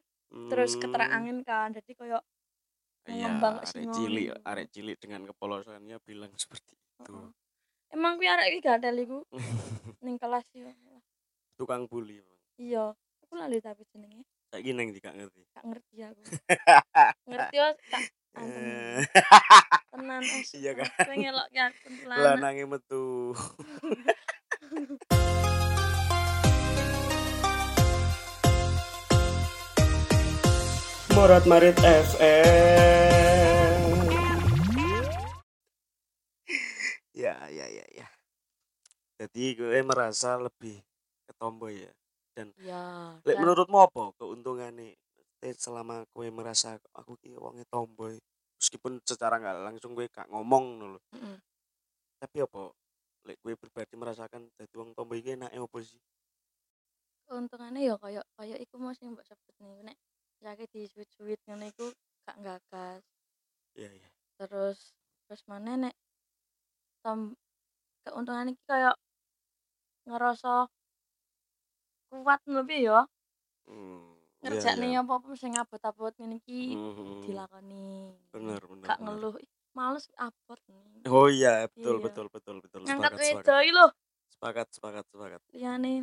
[0.50, 0.94] terus Hmm.
[1.10, 1.74] angin kan.
[1.74, 2.22] Jadi koyo
[3.10, 6.30] Iya, ngembang arek cilik, arek cilik dengan kepolosannya bilang
[6.62, 7.10] seperti itu.
[7.10, 7.34] Heeh.
[7.90, 9.26] Emang kuwi arek iki gatel iku
[10.06, 10.70] ning kelas yo.
[11.58, 12.22] Tukang bully.
[12.62, 12.94] Iya,
[13.26, 14.22] aku lali tapi jenenge.
[14.52, 15.48] Saiki neng gak ngerti.
[15.56, 16.28] Gak ngerti aku.
[17.32, 18.04] ngerti yo tak
[18.36, 18.52] antem.
[18.52, 19.00] Eh,
[19.96, 20.52] Tenan es.
[20.60, 20.92] Iya kan?
[21.08, 22.36] Kowe ngelokke aku lanang.
[22.36, 23.32] Lanange metu.
[31.16, 33.80] Morat Marit FM.
[37.16, 38.08] ya, ya, ya, ya.
[39.16, 40.84] Jadi gue merasa lebih
[41.24, 41.94] ketomboy ya.
[42.62, 43.16] Ya.
[43.28, 44.96] Lek dan- menurutmu apa keuntungannya
[45.58, 48.14] selama gue merasa aku ki wonge tomboy
[48.62, 51.36] meskipun secara nggak langsung gue gak ngomong dulu Mm-mm.
[52.22, 52.70] tapi apa
[53.26, 55.98] lek gue pribadi merasakan jadi wong tomboy iki enake apa sih
[57.26, 59.98] keuntungannya ya kayak kayak iku mau sing mbok sebut nih nek
[60.46, 61.90] jake di suwit-suwit ngene iku
[62.30, 63.02] gak gagas
[63.74, 64.94] iya iya terus
[65.26, 65.96] terus mana nek
[67.02, 67.34] tom
[68.06, 68.94] keuntungan iki kayak
[70.06, 70.70] ngerasa
[72.12, 73.00] kuat lebih ya.
[73.68, 75.02] Hmm, ngerjakne iya, iya.
[75.02, 77.12] apa apa sing abot-abot ngene iki Mhm.
[77.22, 78.18] dilakoni.
[78.34, 79.36] Bener bener gak ngeluh.
[79.46, 82.06] "Ih, males abot nih oh iya betul Iya.
[82.06, 82.82] betul betul betul.
[82.90, 83.88] Sepakat meja iki lho.
[84.34, 85.42] Sepakat sepakat sepakat.
[85.54, 85.94] Liyane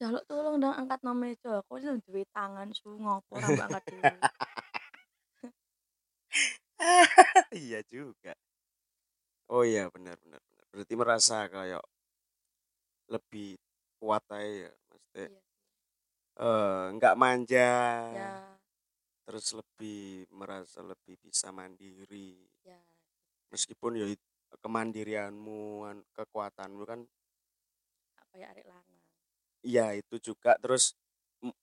[0.00, 1.50] jaluk tolong dong angkat no meja.
[1.60, 4.16] Aku itu duwe tangan su ngopo ora angkat dhewe.
[7.52, 8.34] Iya juga.
[9.50, 11.82] Oh iya benar benar benar berarti merasa kayak
[13.10, 13.58] lebih
[14.02, 14.72] kuat aja ya
[15.14, 15.40] Iya.
[16.40, 17.70] eh nggak manja.
[18.16, 18.32] Ya.
[19.28, 22.42] Terus lebih merasa lebih bisa mandiri.
[22.64, 22.80] Ya.
[23.52, 24.06] Meskipun ya
[24.64, 27.00] kemandirianmu an- kekuatanmu kan
[28.18, 29.00] apa ya arek lanang.
[29.62, 30.56] Iya itu juga.
[30.58, 30.96] Terus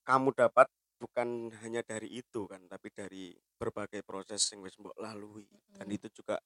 [0.06, 0.66] kamu dapat
[1.00, 5.46] bukan hanya dari itu kan tapi dari berbagai proses yang wis mbok lalui.
[5.76, 5.96] Dan Mm-mm.
[5.96, 6.38] itu juga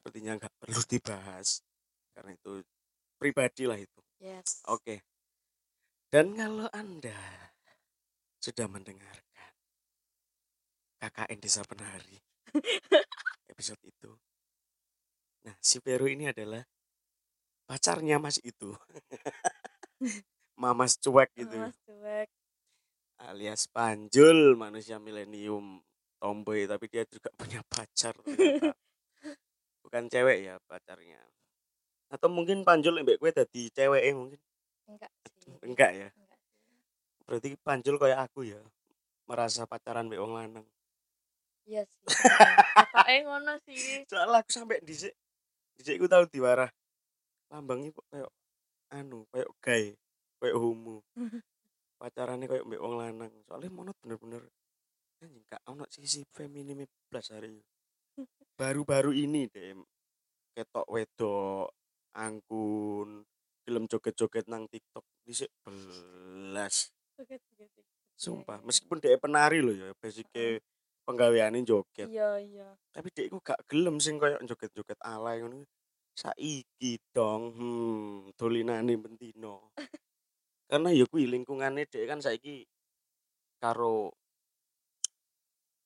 [0.00, 1.64] sepertinya nggak perlu dibahas
[2.14, 2.62] karena itu
[3.18, 4.00] pribadi lah itu.
[4.20, 4.62] Yes.
[4.68, 5.02] Oke
[6.14, 7.18] dan kalau anda
[8.38, 9.50] sudah mendengarkan
[11.02, 12.22] KKN Desa Penari
[13.50, 14.14] episode itu
[15.42, 16.62] nah si Peru ini adalah
[17.66, 18.78] pacarnya Mas itu.
[20.62, 21.58] Mamas cuek gitu.
[21.58, 22.30] Mas cuek.
[23.18, 25.82] Alias Panjul manusia milenium
[26.22, 28.70] tomboy tapi dia juga punya pacar ternyata.
[29.82, 31.18] bukan cewek ya pacarnya.
[32.06, 34.38] Atau mungkin Panjul mbak gue tadi cewek mungkin
[34.88, 35.54] enggak sih.
[35.64, 36.08] Enggak ya?
[36.12, 36.34] Enggak
[37.24, 38.60] berarti Panjul kayak aku ya
[39.24, 40.66] merasa pacaran mbak wong lanang.
[41.64, 44.04] Iya sih katoke ngono sih.
[44.04, 45.16] Soalnya aku sampai dhisik
[45.80, 46.68] dhisik aku tahu diwarah
[47.48, 48.30] lambangnya kok kayak
[48.92, 49.84] anu kayak gay
[50.40, 51.00] kayak homo.
[52.00, 53.32] Pacarannya kayak mbak wong lanang.
[53.48, 54.44] Soalnya monot bener-bener
[55.24, 57.56] anjing gak ono sisi feminim plus hari
[58.60, 59.72] baru-baru ini deh
[60.52, 61.72] ketok wedok
[62.12, 63.24] angkun
[63.64, 66.92] film joget-joget nang TikTok dhisik belas.
[68.14, 70.60] Sumpah meskipun dia penari loh ya basicnya
[71.08, 72.08] penggaweane joget.
[72.08, 72.68] Iya iya.
[72.92, 75.64] Tapi dia iku gak gelem sing koyo joget-joget alay ngono.
[76.14, 79.72] Saiki dong hmm dolinane bentino.
[80.70, 82.62] Karena ya kuwi lingkungannya dia kan saiki
[83.58, 84.12] karo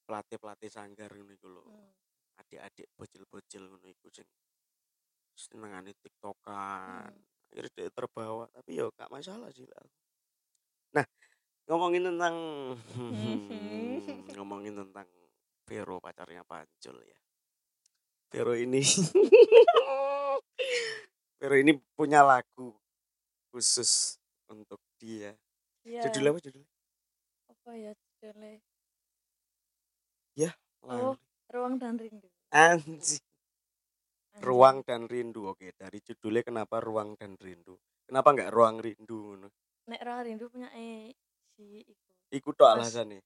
[0.05, 1.63] pelatih-pelatih sanggar ngono iku lho.
[1.65, 1.93] Hmm.
[2.39, 4.29] adik-adik bocil-bocil ngono iku sing
[5.35, 7.15] senengane tiktokan
[7.49, 9.85] akhirnya dia terbawa tapi ya gak masalah sih lah
[10.95, 11.05] nah
[11.69, 12.37] ngomongin tentang
[14.37, 15.09] ngomongin tentang
[15.69, 17.21] Vero pacarnya Pancul ya.
[18.33, 18.81] Vero ini
[21.45, 22.73] Vero ini punya lagu
[23.53, 24.17] khusus
[24.49, 25.37] untuk dia.
[25.85, 26.09] Iya.
[26.09, 26.71] Judulnya apa judulnya?
[27.53, 28.61] Apa ya judulnya?
[30.89, 31.21] Lagu.
[31.53, 32.29] ruang dan rindu.
[32.49, 33.28] Anjing.
[34.43, 35.51] Ruang dan rindu.
[35.51, 37.75] Oke, dari judulnya kenapa ruang dan rindu?
[38.07, 39.37] Kenapa nggak ruang rindu?
[39.89, 41.17] nek ruang rindu punya eh
[41.57, 42.93] si iku Iku tok Mas.
[42.93, 43.21] alasannya.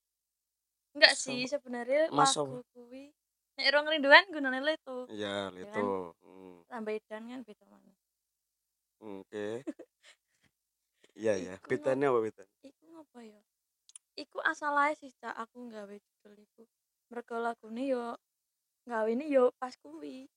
[0.95, 3.11] enggak sih sebenarnya Mas lagu kuwi
[3.59, 5.87] nek ruang rindu kan gunanya itu Iya, itu.
[6.23, 6.63] Hmm.
[6.71, 7.93] tambah edan kan beda mana
[9.03, 9.67] Oke.
[11.13, 12.55] Iya ya, Iku bedanya apa bedanya?
[12.65, 13.43] Iku ngapa ya?
[14.17, 16.63] Iku asal ae sih Cak aku nggawe judul iku.
[17.11, 18.17] Mergo lagune yo
[18.89, 20.31] gawene yo pas kuwi.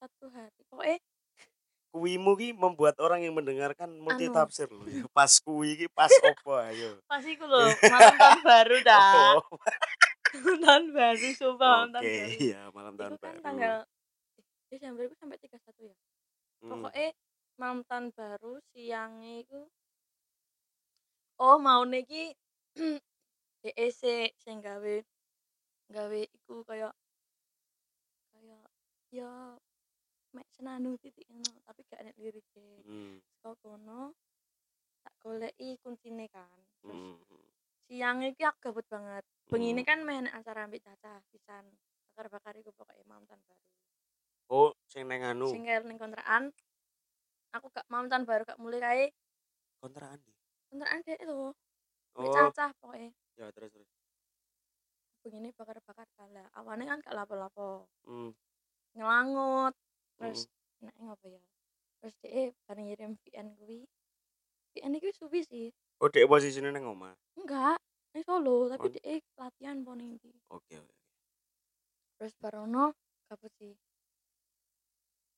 [0.00, 0.60] Satu hari.
[0.66, 0.96] Pokoke
[1.90, 4.34] Kuwimu ki membuat orang yang mendengarkan multi Anu.
[4.38, 4.86] tafsir loh.
[4.86, 5.02] ya.
[5.10, 7.02] Pas kuwi ki pas opo ayo.
[7.10, 9.34] pas iku lho, malam tahun baru dah.
[9.34, 9.42] Oh,
[10.62, 12.30] tahun baru, sumpah malam tahun Oke, baru.
[12.38, 13.42] iya malam tahun Iku kan baru.
[13.42, 15.50] tanggal eh, Desember iku sampai 31
[15.82, 15.96] ya.
[16.62, 17.08] Hmm, Pokoknya
[17.58, 19.60] malam tahun baru siangnya iku
[21.36, 22.30] Oh, mau iki
[23.60, 24.02] DEC
[24.38, 24.94] sing gawe
[25.90, 26.94] gawe iku kaya
[28.30, 28.60] kaya
[29.10, 29.58] ya
[30.30, 32.86] mek senandung titik ngono, tapi gak enek lirike.
[32.86, 34.14] hmm, Saka kono
[35.00, 36.58] tak goleki kuncine kan.
[36.80, 37.46] Terus hmm, hmm.
[37.88, 39.24] siang iki aku gabut banget.
[39.48, 39.88] Bengine Hmm.
[39.88, 41.66] kan main acara ambek Caca pisan.
[42.14, 43.64] Bakar-bakar iku pokoknya malam tahun baru.
[44.50, 46.52] Oh, sing neng anu Sing ning kontrakan.
[47.50, 49.04] Aku gak malam tahun baru gak mulai kae
[49.80, 50.32] kontrakan di.
[50.70, 51.50] kontrakan dhek lho.
[52.14, 53.10] Mbek Oh, Caca pokoknya.
[53.34, 53.88] ya terus terus.
[55.20, 56.46] Begini bakar-bakar kalah.
[56.54, 57.88] Awane kan gak lapo-lapo.
[58.06, 58.30] Hmm,
[58.94, 59.74] Ngelangut.
[60.20, 60.84] Terus hmm.
[60.84, 61.40] nek ngopo ya?
[62.00, 63.80] Terus dhek bareng ngirim VN kuwi.
[64.76, 65.66] VN iki suwi sih.
[66.00, 67.16] Oh, dek posisinya neng omah.
[67.40, 67.80] Enggak,
[68.12, 68.92] ning Solo, tapi Oh.
[68.92, 70.32] dhek latihan po ning ndi.
[70.52, 70.94] Oke, oke.
[72.20, 72.92] Terus barono
[73.32, 73.72] gabut sih.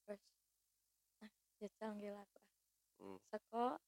[0.02, 0.22] Terus
[1.22, 1.30] nah,
[1.62, 2.26] jajal nggih lah.
[2.98, 3.18] Hmm.
[3.30, 3.78] Saka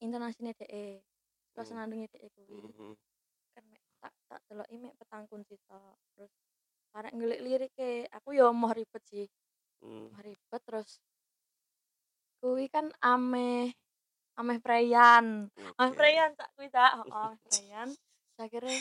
[0.00, 1.04] intonasine dhek.
[1.52, 1.76] Terus Hmm.
[1.76, 2.60] senandungnya dhek kuwi.
[2.64, 2.94] Hmm, hmm.
[3.52, 5.56] kan mek tak tak deloki mek petang kunci.
[6.16, 6.32] Terus
[6.96, 9.28] arek ngelik lirike, aku yo mau ribet sih.
[9.82, 10.10] Hmm.
[10.12, 10.98] Mau ribet terus
[12.38, 13.74] kuwi kan ameh
[14.38, 15.50] ameh preyan.
[15.78, 15.98] Ameh Oke.
[15.98, 17.88] preyan tak kuwi tak, heeh, ameh preyan.
[18.38, 18.78] Akhirnya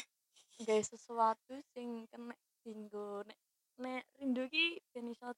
[0.61, 3.39] gawe sesuatu sing kena dinggo nek
[3.77, 5.29] nek rindu ki ben iso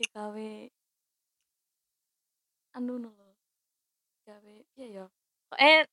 [0.00, 0.50] digawe
[2.76, 3.30] anu no lho.
[4.24, 5.06] Gawe piye ya?
[5.48, 5.88] Pokoke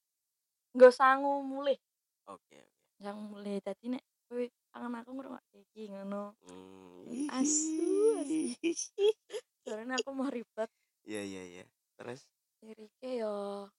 [0.76, 1.80] nggo sangu mulih.
[2.28, 2.84] Oke, oke.
[3.04, 6.34] yang mulai tadi nek kowe kangen aku ngrungokke iki ngono.
[6.50, 7.30] Hmm.
[7.38, 8.26] Asu.
[9.62, 10.70] Soalnya aku mau ribet
[11.06, 11.66] Iya, iya, iya.
[12.00, 12.26] Terus
[12.66, 13.70] lirike yo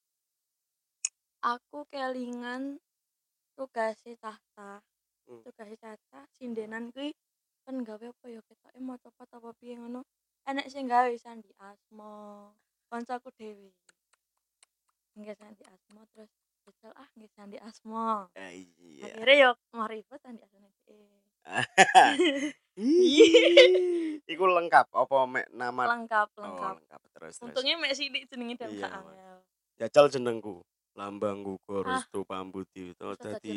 [1.43, 2.79] aku kelingan
[3.57, 4.81] tugasnya tahta
[5.25, 5.41] Hmm.
[5.41, 7.09] tugasnya caca sindenan kuwi
[7.65, 10.05] kan gawe apa ya ketoke mau cepat apa piye ngono
[10.45, 12.53] enek sing gawe sandi asmo
[12.93, 13.73] koncoku dhewe
[15.17, 16.29] nggak sandi asmo terus
[16.65, 17.29] jajal ah nggih
[18.33, 19.03] Ah, iya.
[19.07, 20.21] akhirnya yo mau ribet
[20.81, 21.13] dhewe
[22.75, 24.89] Ih, Iku lengkap.
[24.89, 26.73] Apa mek nama lengkap Oh, lengkap.
[26.75, 27.01] lengkap.
[27.13, 29.37] Terus untungnya mek sidik jenenge dan Iya, angel
[29.77, 30.65] Jajal jenengku.
[30.95, 31.83] Lambangku Ah.
[31.85, 33.51] Restu Pambuti itu dadi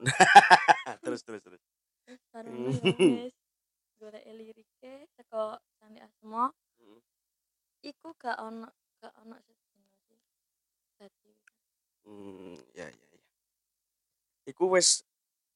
[1.02, 1.62] terus terus terus.
[2.30, 3.34] bareng ngono ya wis.
[3.96, 6.96] Golek lirike teko Sandi Asmo Hmm.
[7.82, 9.36] iku gak ono gak ono
[12.04, 13.20] Hmm, ya ya ya.
[14.48, 15.04] Iku wis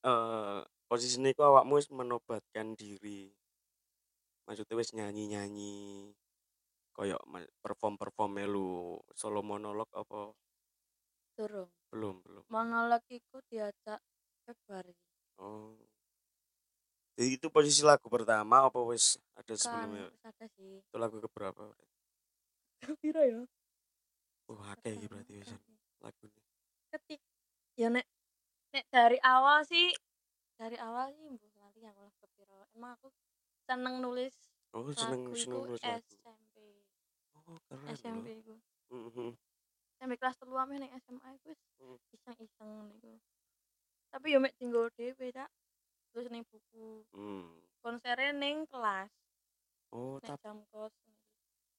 [0.04, 3.32] eh posisine iku awakmu wis menobatkan diri.
[4.46, 5.72] Maksudnya wis nyanyi-nyanyi
[6.94, 7.16] koyo
[7.64, 10.30] perform-perform melu solo monolog apa
[11.36, 12.44] durung belum belum.
[12.54, 14.00] monolog iku diajak
[14.46, 14.94] Februari
[15.38, 15.74] Oh.
[17.18, 20.06] Jadi itu posisi lagu pertama apa wis ada kan sebelumnya?
[20.10, 21.64] wis ada sih Itu lagu keberapa?
[23.00, 23.40] piro ya
[24.50, 25.50] Oh, akeh iki berarti wis
[26.04, 26.40] lagune.
[26.92, 27.20] ketik
[27.74, 28.06] ya nek
[28.70, 29.90] nek dari awal sih
[30.54, 33.08] dari awal sih mbuh lali aku lah kepiro emang aku
[33.64, 34.36] seneng nulis
[34.70, 36.02] Oh, seneng seneng nulis lagu.
[36.02, 36.54] SMP
[37.44, 37.94] Oh, keren.
[37.94, 38.26] SMP
[38.90, 39.36] Mhm.
[39.94, 41.98] SMP kelas telu ame ning SMA iku Hmm.
[42.10, 43.20] iseng-iseng niku.
[44.10, 45.46] Tapi yo mek tinggal dhewe tak.
[46.10, 47.04] Terus ning buku.
[47.12, 47.54] Hmm.
[47.78, 49.12] Konsere ning kelas
[49.92, 50.90] Oh, nek jam kos.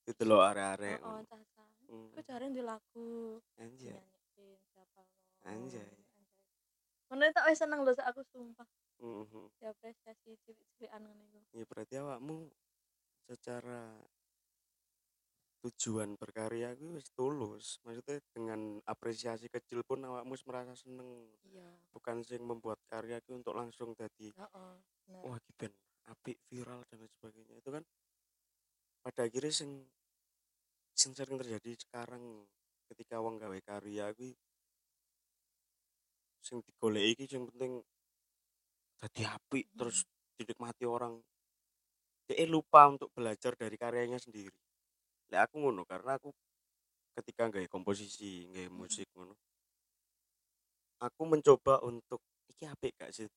[0.06, 1.02] itu loh arek-arek.
[1.02, 1.64] Heeh, caca.
[1.90, 2.08] Hmm.
[2.14, 4.00] Iku jare di lagu Anjay.
[5.46, 5.92] Anjay.
[7.10, 8.68] Ngono tak wis seneng lho aku sumpah.
[9.00, 9.62] Mhm.
[9.62, 11.40] Diapresiasi cilik-cilikan ngono iku.
[11.54, 12.50] Ya berarti awakmu
[13.30, 13.94] secara
[15.66, 17.82] tujuan berkarya gue wis tulus.
[17.86, 21.30] Maksudnya dengan apresiasi kecil pun awakmu wis merasa seneng.
[21.46, 21.70] Iya.
[21.94, 24.74] Bukan sing membuat karya gue untuk langsung jadi Heeh.
[25.06, 25.22] Bener.
[25.22, 25.74] wah ben
[26.10, 27.56] apik viral dan lain sebagainya.
[27.62, 27.84] Itu kan
[29.06, 29.72] pada akhirnya sing
[30.98, 32.46] sing sering terjadi sekarang
[32.90, 34.34] ketika wong gawe karya gue
[36.46, 37.82] sing digoleki iki sing penting
[39.02, 39.78] dadi apik Mm.
[39.82, 39.98] terus
[40.38, 41.18] dinikmati orang
[42.30, 44.54] dia lupa untuk belajar dari karyanya sendiri
[45.34, 46.30] Lek aku ngono karena aku
[47.18, 48.76] ketika gawe komposisi gawe Mm.
[48.78, 49.34] musik ngono
[51.02, 53.28] aku mencoba untuk iki apik gak sih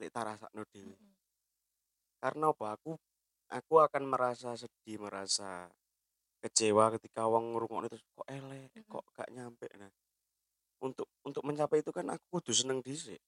[0.00, 1.12] lek tak rasakno dhewe Mm-mm.
[2.22, 2.92] karena apa aku
[3.52, 5.68] aku akan merasa sedih merasa
[6.42, 8.90] kecewa ketika wong ngrungokne terus kok elek, Mhm.
[8.90, 9.66] kok gak nyampe.
[9.78, 9.92] Nah,
[10.82, 13.22] untuk untuk mencapai itu kan aku kudu seneng dhisik.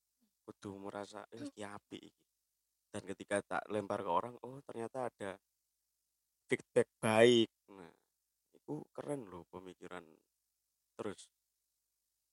[0.44, 2.22] Kudu merasa eh iki apik iki.
[2.90, 5.34] Dan ketika tak lempar ke orang, oh ternyata ada
[6.46, 7.50] feedback baik.
[7.74, 7.90] Nah,
[8.54, 10.04] itu keren loh pemikiran
[10.98, 11.30] terus.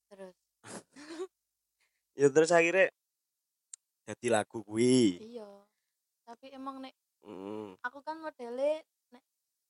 [0.10, 0.36] Terus
[2.20, 2.92] Ya terus akhirnya
[4.06, 5.22] jadi lagu kuwi.
[5.24, 5.48] iya.
[6.28, 7.78] Tapi emang nek Mm.
[7.86, 8.82] aku kan modele
[9.14, 9.22] nek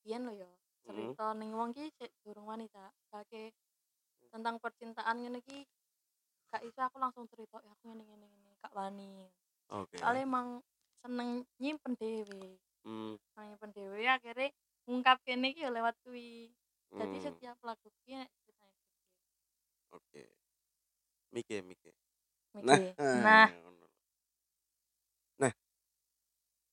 [0.08, 0.88] biyen lho ya Mm.
[0.88, 1.92] cerita ning wong ki
[2.24, 3.52] durung wanita Sake
[4.32, 5.68] tentang percintaan ngene ki
[6.52, 9.28] gak iso aku langsung cerita ya aku ngene ngene ngene gak wani
[9.72, 9.96] Oke.
[10.00, 10.48] soalnya emang
[11.04, 13.14] seneng nyimpen dhewe Mm.
[13.22, 14.50] seneng nyimpen dhewe akhirnya
[14.90, 16.50] ngungkap kene ki ya lewat kuwi
[16.92, 17.24] jadi Mm.
[17.24, 18.84] setiap lagu ki ceritanya.
[19.96, 20.24] Oke.
[21.32, 21.92] Mike, Mike.
[22.52, 22.68] Miki.
[22.68, 23.88] Nah, nah ngono.
[25.40, 25.54] Nah,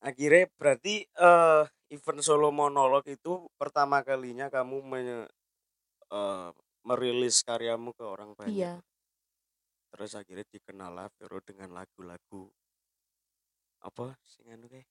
[0.02, 5.30] akhirnya berarti eh event solo monolog itu pertama kalinya kamu menye-
[6.10, 6.50] eh,
[6.88, 8.68] merilis karyamu ke orang banyak.
[8.68, 8.82] iya
[9.92, 12.42] Terus akhirnya dikenal lah Vero dengan lagu-lagu
[13.88, 14.88] apa sing anu kayak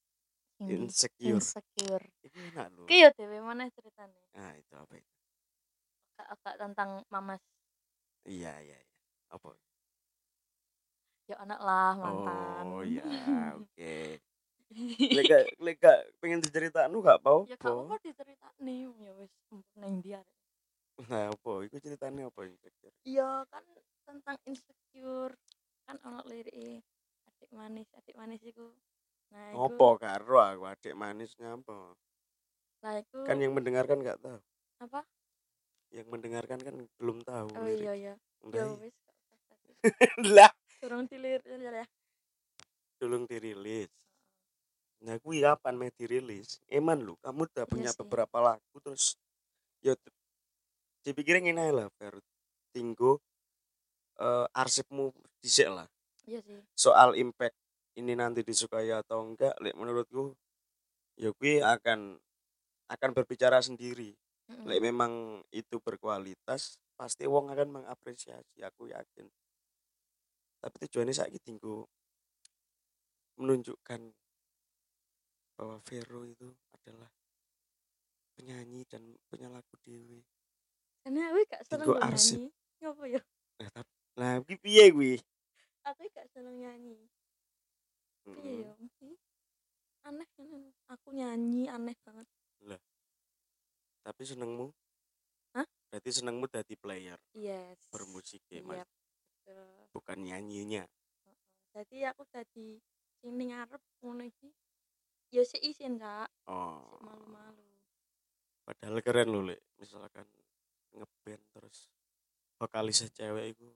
[0.59, 0.85] Indi.
[0.85, 1.37] insecure.
[1.37, 5.11] insecure Itu enak ki yo dhewe mana ceritanya Nah, itu apa itu?
[6.33, 7.41] agak tentang mamas
[8.27, 8.95] Iya, iya, iya.
[9.35, 9.51] Apa?
[11.27, 13.03] ya anak lah mantan Oh, iya,
[13.59, 14.19] oke.
[15.15, 19.31] Lega lega pengen diceritain lu gak apa ya gak apa diceritani ya wis
[19.79, 20.19] neng dia
[20.97, 21.51] Nah, apa?
[21.69, 22.93] Iku ceritanya apa insecure?
[23.07, 23.63] iya kan
[24.03, 25.35] tentang insecure
[25.87, 26.83] kan ono lirik
[27.27, 28.67] adik manis adik manis iku
[29.31, 31.95] nah iku Ngopo karo aku adik manis ngapa?
[32.83, 34.39] lah iku Kan yang mendengarkan nggak tahu.
[34.83, 35.01] apa
[35.95, 38.51] Yang mendengarkan kan belum tahu oh iya iya lirik.
[38.51, 38.95] ya Lah, wis
[40.35, 41.85] lah durung dilirik ya
[42.97, 43.89] belum dirilis.
[45.05, 46.57] Nah, kuwi kapan meh dirilis?
[46.65, 48.01] Eman lu, kamu udah punya sih.
[48.01, 49.13] beberapa lagu terus
[49.85, 49.93] ya
[51.07, 52.19] dipikirin ngene ae lah, Fer.
[52.75, 53.23] Tinggo
[54.19, 55.87] eh, arsipmu dhisik lah.
[56.27, 57.55] iya sih Soal impact
[57.95, 60.35] ini nanti disukai atau enggak, lek menurutku
[61.17, 62.19] ya kuwi akan
[62.91, 64.13] akan berbicara sendiri.
[64.51, 64.67] Mm-mm.
[64.67, 69.27] Lek memang itu berkualitas, pasti wong akan mengapresiasi, aku yakin.
[70.61, 71.83] Tapi tujuannya saiki tinggu
[73.37, 74.01] menunjukkan
[75.57, 77.09] bahwa Vero itu adalah
[78.37, 80.21] penyanyi dan punya lagu dewe.
[81.07, 82.35] Karena aku gak seneng lho arsip.
[82.35, 82.51] nyanyi
[82.83, 83.21] ngopo ya
[83.57, 85.15] Nah, tapi lah iki piye kuwi?
[85.81, 86.99] aku gak seneng nyanyi
[88.27, 89.15] piye ya mesti
[90.03, 90.51] aneh kan
[90.91, 92.27] aku nyanyi aneh banget
[94.03, 94.71] Tapi senengmu?
[95.51, 95.67] Hah?
[95.91, 99.63] Berarti senengmu dadi player yes bermusik ya, Mas, betul
[99.95, 100.83] bukan nyanyinya.
[101.71, 102.83] jadi aku tadi
[103.19, 104.51] sing ning ngarep ngono iki
[105.31, 106.83] ya sik isin kak Oh.
[106.99, 107.63] malu-malu
[108.67, 109.63] Padahal keren loh, Lek.
[109.79, 110.27] Misalkan
[110.97, 111.89] ngeband terus
[112.57, 113.67] vokalisnya cewek itu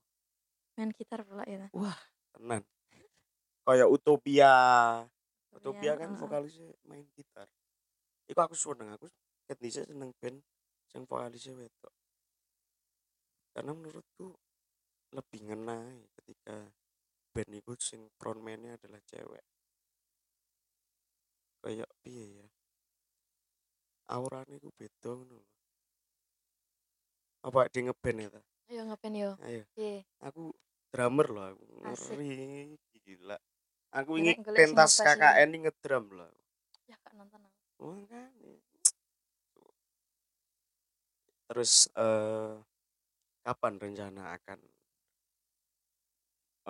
[0.76, 1.70] main gitar pula ya
[2.36, 2.64] tenan.
[3.62, 4.56] Kayak Utopia.
[5.52, 7.48] Utopia kan vokalisnya main gitar.
[8.26, 9.12] Iku aku seneng, aku
[9.46, 10.40] ket dhisik seneng band
[10.88, 11.94] sing vokalisnya wedok.
[13.52, 14.32] Karena menurutku
[15.12, 16.72] lebih ngena ketika
[17.36, 19.44] band itu sing frontman-nya adalah cewek.
[21.62, 22.48] Kayak piye ya?
[24.12, 25.61] Aurane iku beda ngono lho.
[27.42, 28.42] Apa di ngeband ya ta?
[28.72, 30.56] ayo ngapain yo Ayo, Oke, aku
[30.96, 31.66] drummer loh aku.
[31.92, 32.16] Asik.
[32.16, 33.38] Ngeri gila.
[33.92, 34.96] Aku ingin pentas?
[35.04, 36.32] KKN ini ngedrum loh.
[36.88, 38.32] ya kak nonton aku Oh, kan.
[41.52, 42.54] Terus eh
[43.44, 44.60] kapan rencana akan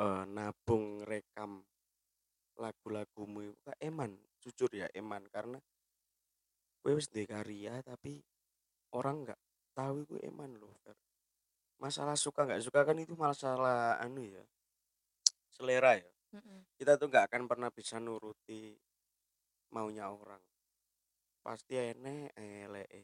[0.01, 1.61] eh nabung rekam
[2.57, 5.59] lagu-lagumu itu Kak eman, jujur ya eman karena
[6.81, 8.23] gue wis karya tapi
[8.97, 9.41] orang nggak
[9.73, 10.97] tahu itu eman loh Fer.
[11.81, 14.43] Masalah suka nggak suka kan itu masalah anu ya
[15.55, 16.11] selera ya.
[16.31, 16.63] Mm-mm.
[16.79, 18.73] Kita tuh nggak akan pernah bisa nuruti
[19.75, 20.41] maunya orang.
[21.41, 23.03] Pasti enek eleke.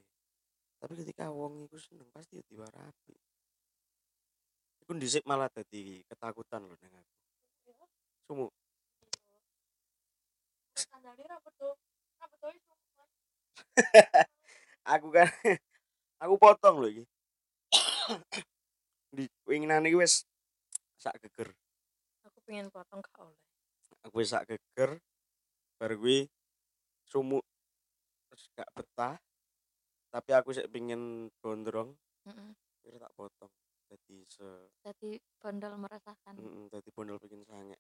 [0.78, 3.18] Tapi ketika wong iku seneng pasti ya diwarapi.
[4.86, 7.16] Iku dhisik malah dadi ketakutan loh nang aku.
[8.28, 8.48] Sumu,
[11.58, 11.70] itu.
[14.94, 15.28] aku kan
[16.22, 17.04] aku potong loh iki.
[19.16, 20.26] Di winginan iki wis
[20.98, 21.54] sak geger.
[22.28, 23.40] Aku pengen potong gak oleh.
[24.06, 25.00] Aku wis sak geger.
[25.78, 26.26] Bar kuwi
[27.06, 27.46] sumuk
[28.30, 29.16] terus gak betah.
[30.08, 31.94] Tapi aku sik pingin gondrong,
[32.26, 32.56] Mm-mm.
[32.82, 33.52] kira tak potong.
[33.88, 34.48] Jadi se
[34.84, 36.34] Jadi bondol merasakan.
[36.36, 37.78] Mm, dadi bondol bikin sange.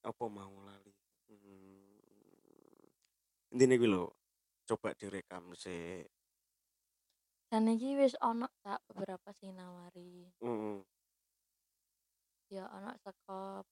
[0.00, 0.92] Apa mau lali?
[1.28, 2.88] Hmm.
[3.52, 4.08] Intine kuwi lho.
[4.70, 6.06] Coba direkam sih
[7.50, 10.30] Dan iki wis ono tak beberapa sing nawari.
[10.38, 10.86] mm
[12.50, 13.66] Ya ono saka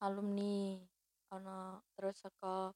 [0.00, 0.80] alumni,
[1.28, 2.72] ono terus saka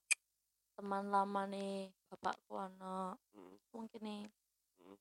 [0.76, 3.56] teman lama nih bapakku ono mm.
[3.72, 4.22] mungkin nih
[4.76, 4.98] Hmm.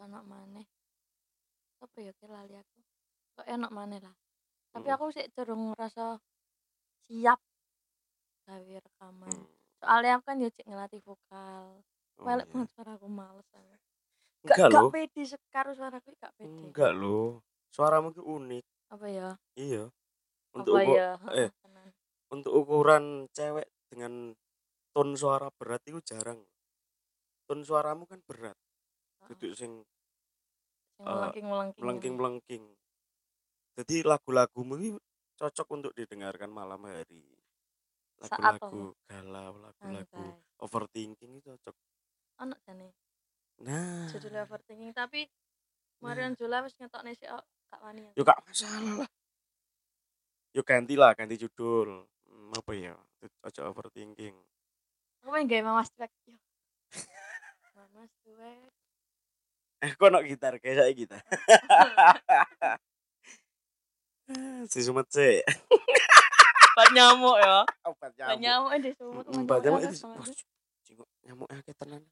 [0.00, 0.64] ono maneh
[1.82, 2.78] apa ya ki lali aku
[3.36, 4.14] kok enak maneh lah
[4.72, 4.94] tapi Mm.
[4.94, 6.16] aku sih durung ngerasa
[7.04, 7.40] siap
[8.46, 9.59] gawe rekaman Mm.
[9.80, 11.64] Soalnya aku kan yo cek ngelatih vokal
[12.18, 12.46] Oh, Welek iya.
[12.52, 12.70] banget
[13.20, 13.74] males aku.
[14.44, 16.70] enggak Gak, gak loh pede sekaro suaraku gak pede.
[16.70, 17.26] enggak loh
[17.74, 19.28] suaramu ki unik Apa ya?
[19.66, 19.84] iya
[20.58, 21.08] untuk Apa uku- ya?
[21.42, 21.50] eh.
[22.34, 23.04] Untuk ukuran
[23.36, 24.34] cewek dengan
[24.94, 26.40] ton suara berat itu jarang
[27.46, 28.56] ton suaramu kan berat
[29.28, 29.72] duduk sing
[31.06, 31.32] eh,
[31.80, 32.64] melengking melengking
[33.76, 34.88] jadi lagu-lagumu ini
[35.40, 37.24] cocok untuk didengarkan malam hari
[38.20, 40.60] Saat lagu-lagu galau lagu-lagu Santai.
[40.60, 41.74] overthinking itu cocok
[42.40, 42.88] Ono jane
[43.60, 45.24] nah judul overthinking tapi
[46.00, 48.00] Marion Jola wis ngetokne sik kok gak wani.
[48.02, 48.16] aku.
[48.16, 49.10] yuk gak masalah lah
[50.50, 52.94] yuk ganti lah ganti judul Hmm, apa ya
[53.42, 54.36] cocok overthinking
[55.20, 56.08] Aku pengen gawe Mamas Tuwek.
[56.24, 56.32] Yo.
[57.76, 58.70] Mamas Tuwek.
[59.80, 61.20] eh kok no gitar kayak saya gitar
[64.70, 65.40] si sumet sih
[66.80, 67.56] Bat nyamuk ya.
[67.84, 69.24] obat Bat nyamuk di sumut.
[69.28, 70.00] obat nyamuk itu
[70.88, 72.02] cingok nyamuk akeh tenan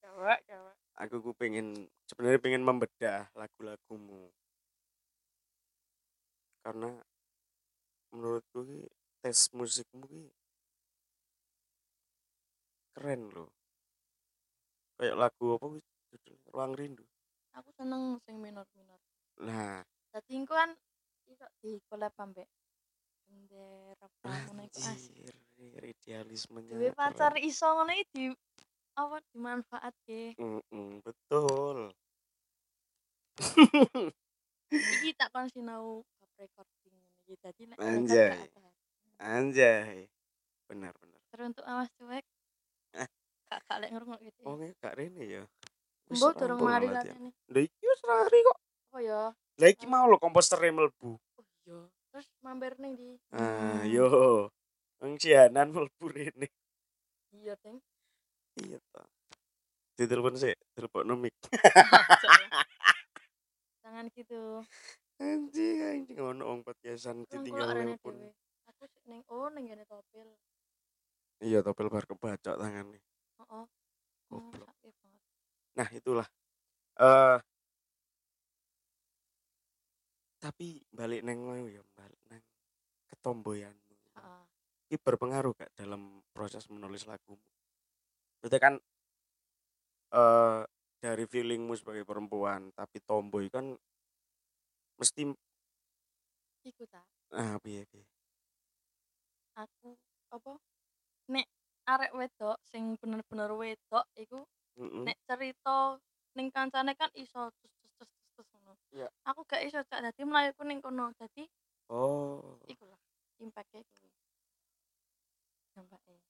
[0.00, 0.70] Coba, coba.
[0.96, 4.32] aku ku pengen sebenarnya pengen membedah lagu-lagumu
[6.64, 6.88] karena
[8.14, 8.86] menurutku
[9.20, 10.32] tes musikmu
[12.96, 13.50] keren loh
[14.96, 15.66] kayak lagu apa
[16.54, 17.04] ruang rindu
[17.56, 19.00] Aku seneng sing minor-minor.
[19.42, 20.72] Nah Dadi engko kan
[21.28, 22.48] iso di collab ambek
[23.26, 25.12] bendera pramuka iku asik.
[25.12, 28.24] anjir idealismenya Duwe pacar iso ngono iki di
[28.96, 30.40] apa dimanfaatke.
[30.40, 31.92] Mm-mm, betul
[34.72, 36.00] Iki tak kon sinau
[36.40, 37.36] recording iki.
[37.36, 38.40] Dadi nek Anjay.
[39.16, 40.08] anjay
[40.68, 42.24] benar benar Terus untuk awas cuek.
[43.46, 44.40] Gak gak lek ngrungok gitu.
[44.48, 45.42] oh kak Rene ya
[46.10, 47.30] Mbok durung mari latihan.
[47.50, 48.58] Lah iki wis hari kok
[48.96, 49.28] Oh ya.
[49.56, 51.84] lah iki mau lo komposternya mlebu Oh iya.
[52.08, 53.20] Terus mampir ning di.
[53.28, 54.48] ah yo
[54.96, 56.48] wong sianan mlebu rene
[57.28, 57.76] Iya, Teng.
[58.56, 59.04] iya ta
[59.94, 61.36] ditelepon sih telepon nomik
[63.84, 64.64] Jangan gitu.
[65.16, 68.32] anjing anjing ono wong podcastan ditinggal telepon dhewe.
[68.72, 70.24] Aku ning oh ning ngene topil.
[71.38, 72.96] iya topel bar kebacok tangannya
[73.36, 73.64] Heeh.
[74.32, 74.72] Oh, Goblok.
[74.72, 75.20] banget.
[75.76, 76.24] nah itulah
[76.96, 77.36] eh
[80.36, 82.44] tapi balik neng mau ya balik neng
[83.08, 84.42] ketomboyanmu Heeh.
[84.86, 87.40] ini berpengaruh gak dalam proses menulis lagumu
[88.56, 88.74] berarti kan
[90.16, 90.60] eh
[90.96, 93.76] dari feelingmu sebagai perempuan tapi tomboy kan
[94.96, 95.28] mesti
[96.64, 97.04] Iku ta.
[97.36, 98.04] ah piye piye
[99.56, 99.96] Aku
[100.32, 100.56] apa?
[101.32, 101.46] Nek
[101.88, 104.44] arek wedok sing bener-bener wedok iku
[104.80, 105.04] Mm-mm.
[105.04, 105.96] nek cerita
[106.36, 108.72] ning kancane kan iso terus terus terus terus, ngono.
[108.92, 109.08] Iya.
[109.28, 111.12] Aku gak iso cak dadi mlayu ning kono.
[111.16, 111.44] Dadi
[111.92, 113.00] oh iku lah
[113.40, 114.12] impact-e kuwi.
[115.76, 116.20] Dampaknya.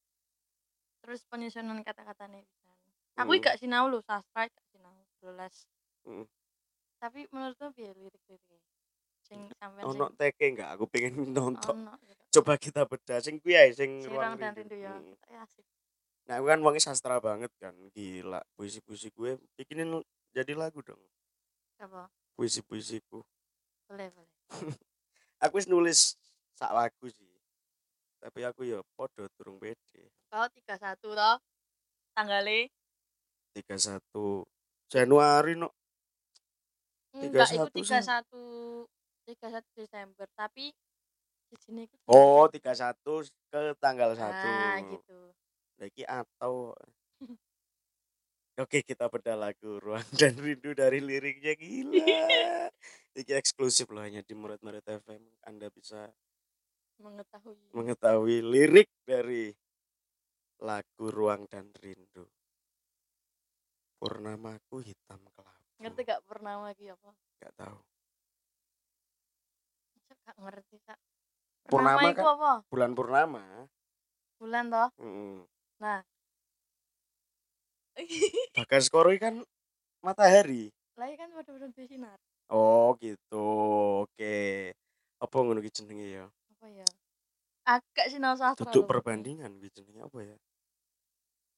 [1.16, 2.68] Terus penyusunan kata-katanya bisa.
[3.24, 3.40] Aku Mm.
[3.40, 4.92] gak sinau lho sastra gak sinau
[5.24, 5.64] belas.
[6.04, 6.28] Mm.
[7.00, 8.60] Tapi menurutku piye lirik-liriknya?
[9.24, 11.16] Sing sampean ono teke enggak aku pengen
[11.72, 12.20] nonton ono gitu.
[12.36, 14.76] coba kita bedah sing kuwi ae sing ruang dan rindu.
[14.76, 14.92] ya.
[14.92, 15.16] Mm.
[15.16, 15.64] Kita ya asik.
[16.28, 17.72] Nah, aku kan wongnya sastra banget kan.
[17.96, 19.96] Gila, puisi-puisi gue bikinin
[20.36, 21.00] jadi lagu dong.
[21.80, 22.12] Apa?
[22.36, 23.24] Puisi-puisiku.
[23.88, 24.32] Boleh, boleh.
[25.48, 26.20] Aku nulis
[26.52, 27.35] sak lagu sih.
[28.26, 30.10] Tapi aku ya podo durung pede.
[30.26, 31.38] Kau 31 toh?
[32.10, 32.66] Tanggalnya?
[33.54, 34.02] 31
[34.90, 35.70] Januari no.
[37.14, 38.90] Enggak, itu 31
[39.30, 40.74] 31 31 Desember, tapi
[41.46, 42.98] di sini Oh, 31
[43.46, 44.18] ke tanggal 1.
[44.18, 45.18] Nah, gitu.
[45.78, 46.74] Lagi atau
[48.58, 52.02] Oke, kita bedah lagu Ruang dan Rindu dari liriknya gila.
[53.14, 55.22] Ini eksklusif loh hanya di Murid Murid FM.
[55.46, 56.10] Anda bisa
[56.96, 57.56] Mengetahui.
[57.76, 59.52] mengetahui lirik dari
[60.64, 62.24] lagu Ruang dan Rindu.
[64.00, 65.64] Purnamaku hitam kelabu.
[65.80, 67.10] Ngerti gak pernah lagi apa?
[67.40, 67.78] Gak tahu.
[70.24, 70.98] Gak ngerti, Kak.
[71.68, 72.52] Purnama Purnama itu kan- apa?
[72.72, 73.44] Bulan purnama.
[74.40, 74.88] Bulan toh?
[75.00, 75.36] Mm.
[75.80, 76.00] Nah.
[78.56, 79.40] Bagas skoro kan
[80.04, 80.68] matahari.
[80.96, 82.16] Lah kan bener-bener di sinar.
[82.52, 83.44] Oh gitu.
[84.08, 84.72] Oke.
[85.20, 86.26] Apa ngono ki jenenge ya?
[86.66, 86.88] Apa ya
[87.62, 90.36] agak sinau sastra Duduk perbandingan gitu jenenge apa ya?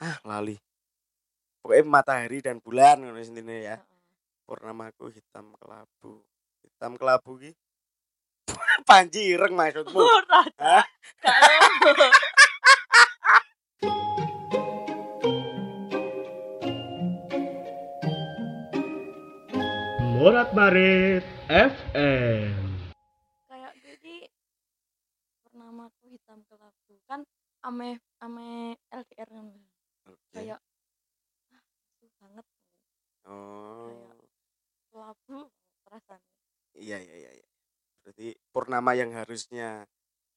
[0.04, 0.56] Ah, lali.
[1.64, 3.76] Pokoknya matahari dan bulan ngono intine ya.
[4.44, 6.20] Purnamaku hitam kelabu.
[6.64, 7.52] Hitam kelabu ki
[8.88, 10.00] Panji ireng maksudmu.
[10.00, 10.84] Ora, Hah?
[20.18, 22.52] Morat Marit FM.
[23.46, 24.16] kayak gue iki
[25.42, 27.22] purnamaku hitam kelabu kan
[27.62, 29.46] ame ame LDR kan
[30.06, 30.32] Oke.
[30.32, 30.58] kayak
[31.52, 31.62] ah
[32.18, 32.46] banget
[33.28, 33.92] Oh.
[34.88, 35.52] kelabu
[35.84, 36.22] perasaan
[36.72, 37.30] Iya iya iya.
[37.34, 37.46] iya.
[38.00, 39.84] Berarti purnama yang harusnya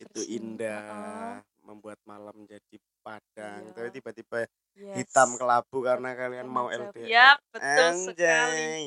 [0.01, 3.73] itu indah, membuat malam jadi padang, Iya.
[3.77, 4.37] tapi tiba-tiba
[4.73, 4.95] yes.
[4.97, 6.73] hitam kelabu karena kalian mau.
[6.73, 7.05] LDR.
[7.05, 8.85] ya betul sekali Anjay.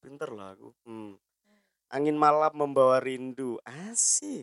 [0.00, 0.72] Pinter lah aku.
[0.88, 1.20] Hmm.
[1.92, 3.60] Angin malam membawa rindu.
[3.62, 4.42] Asik.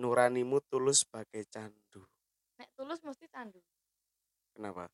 [0.00, 2.00] Nuranimu tulus bagai candu.
[2.56, 3.60] nek tulus mesti candu
[4.56, 4.88] Kenapa?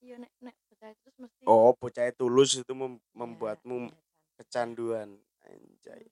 [0.00, 3.98] iya nek nek percaya terus mesti Oh, bocah tulus itu mem- Ya, membuatmu iya, candu.
[4.38, 5.10] kecanduan.
[5.40, 6.04] Anjay.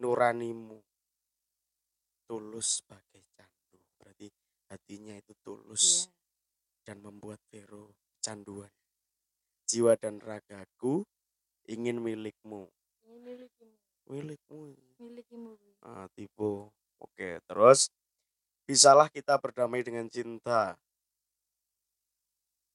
[0.00, 0.80] Nuranimu
[2.26, 3.78] tulus bagai candu.
[4.00, 4.26] Berarti
[4.72, 6.12] hatinya itu tulus Iya.
[6.88, 8.72] dan membuat Vero canduan.
[9.68, 11.04] Jiwa dan ragaku
[11.68, 12.66] ingin milikmu.
[13.06, 13.76] ini milikimu
[14.08, 14.60] Milikmu.
[14.98, 15.50] milikimu
[15.84, 16.72] Ah, tipe.
[17.02, 17.90] Oke, terus
[18.62, 20.78] bisalah kita berdamai dengan cinta.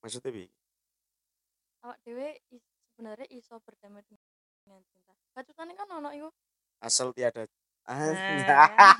[0.04, 0.46] Maksudnya bi?
[1.88, 2.36] awak dewe
[2.92, 6.28] sebenarnya iso berdamai dengan cinta bacutane kan ono iku
[6.84, 7.48] Asal tiada
[7.88, 9.00] Ah, Nah.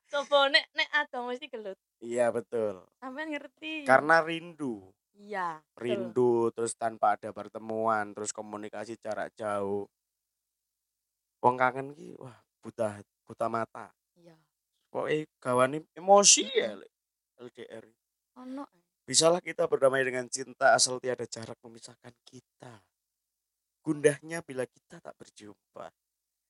[0.12, 2.80] coba nek nek ada mesti gelut iya betul.
[2.96, 4.88] sampean ngerti Karena rindu,
[5.20, 5.84] iya betul.
[5.84, 9.84] rindu terus tanpa ada pertemuan, terus komunikasi jarak jauh.
[11.44, 12.32] Wong kangen ki wah
[12.64, 13.92] buta buta mata.
[14.98, 16.74] Pokoknya gawani emosi ya.
[17.38, 17.86] LDR.
[18.42, 18.82] ono eh.
[19.06, 22.82] Bisalah kita berdamai dengan cinta asal tiada jarak memisahkan kita.
[23.78, 25.86] Gundahnya bila kita tak berjumpa.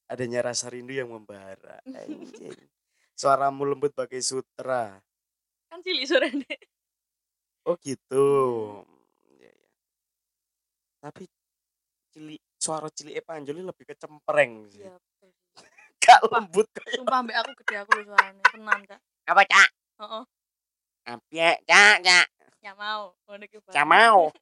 [0.09, 1.77] Adanya rasa rindu yang membara.
[1.85, 2.57] Anjing.
[3.21, 4.97] Suaramu lembut bagai sutra.
[5.69, 6.09] kan cilik
[6.49, 6.61] deh
[7.69, 8.27] Oh gitu.
[9.37, 9.69] Ya, ya.
[11.05, 11.29] Tapi
[12.17, 14.89] cilik suara cilik Panjoli lebih kecempreng sih.
[14.89, 15.08] iya sih.
[16.09, 19.69] Gak lembut kayak sumpah mbak aku gede aku lho suaranya tenan cak apa cak?
[20.01, 20.25] heeh
[21.05, 21.25] Apa
[21.69, 22.27] cak cak?
[22.65, 23.13] ya mau.
[23.69, 24.23] Cak mau.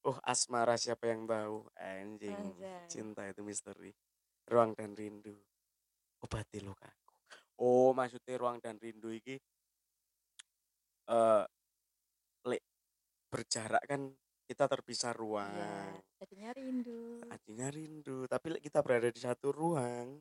[0.00, 1.68] Oh asmara siapa yang tahu?
[1.76, 2.32] Anjing.
[2.32, 2.88] Anjay.
[2.88, 3.92] Cinta itu misteri.
[4.48, 5.36] Ruang dan rindu.
[6.24, 7.12] Obati lukaku.
[7.60, 9.36] Oh maksudnya ruang dan rindu iki
[11.10, 11.44] eh
[12.48, 12.62] lek
[13.28, 14.08] berjarak kan
[14.48, 15.92] kita terpisah iya ruang.
[16.16, 18.18] jadinya rindu Artinya rindu.
[18.24, 20.16] Tapi lek kita berada di satu ruang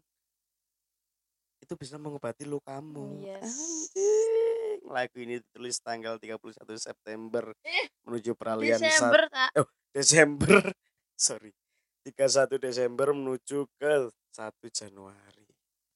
[1.69, 3.21] itu bisa mengobati lukamu.
[3.21, 3.45] Yes.
[3.45, 4.89] Anjing.
[4.89, 9.51] Lagu ini ditulis tanggal 31 September Eh, menuju peralihan saat Desember tak
[9.93, 10.53] Desember
[11.29, 11.53] sorry
[12.01, 15.45] 31 Desember menuju ke 1 Januari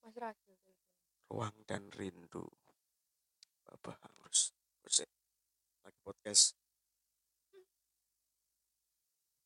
[0.06, 0.38] Mas
[1.26, 2.46] ruang dan rindu
[3.66, 4.54] Bapak harus
[4.86, 5.10] Usik.
[5.82, 6.54] lagi podcast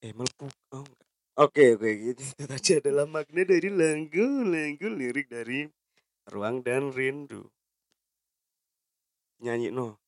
[0.03, 1.07] eh melepuh oh enggak
[1.39, 5.63] oke oke gitu itu tadi adalah makna dari lagu lagu lirik dari
[6.31, 7.47] ruang dan rindu.
[9.37, 10.01] Nyanyi no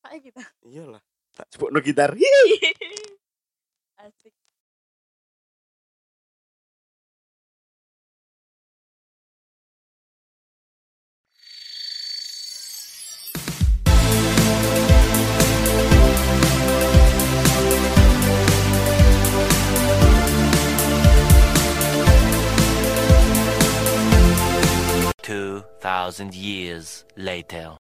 [0.00, 1.00] Pak kita iyalah
[1.36, 2.12] tak coba no gitar
[4.04, 4.32] asik
[25.30, 27.78] Two thousand years later.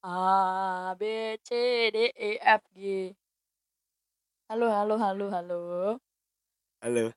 [0.00, 1.52] A B C
[1.92, 3.12] D E F G
[4.48, 5.58] halo halo halo halo
[6.80, 7.12] Halo.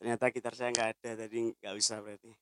[0.00, 2.32] Ternyata gitar saya nggak ada tadi nggak usah berarti.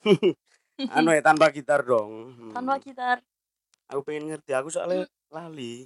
[0.96, 2.32] anu ya tanpa gitar dong.
[2.32, 2.56] Hmm.
[2.56, 3.20] tanpa gitar
[3.92, 5.84] Aku pengen ngerti aku soalnya lali.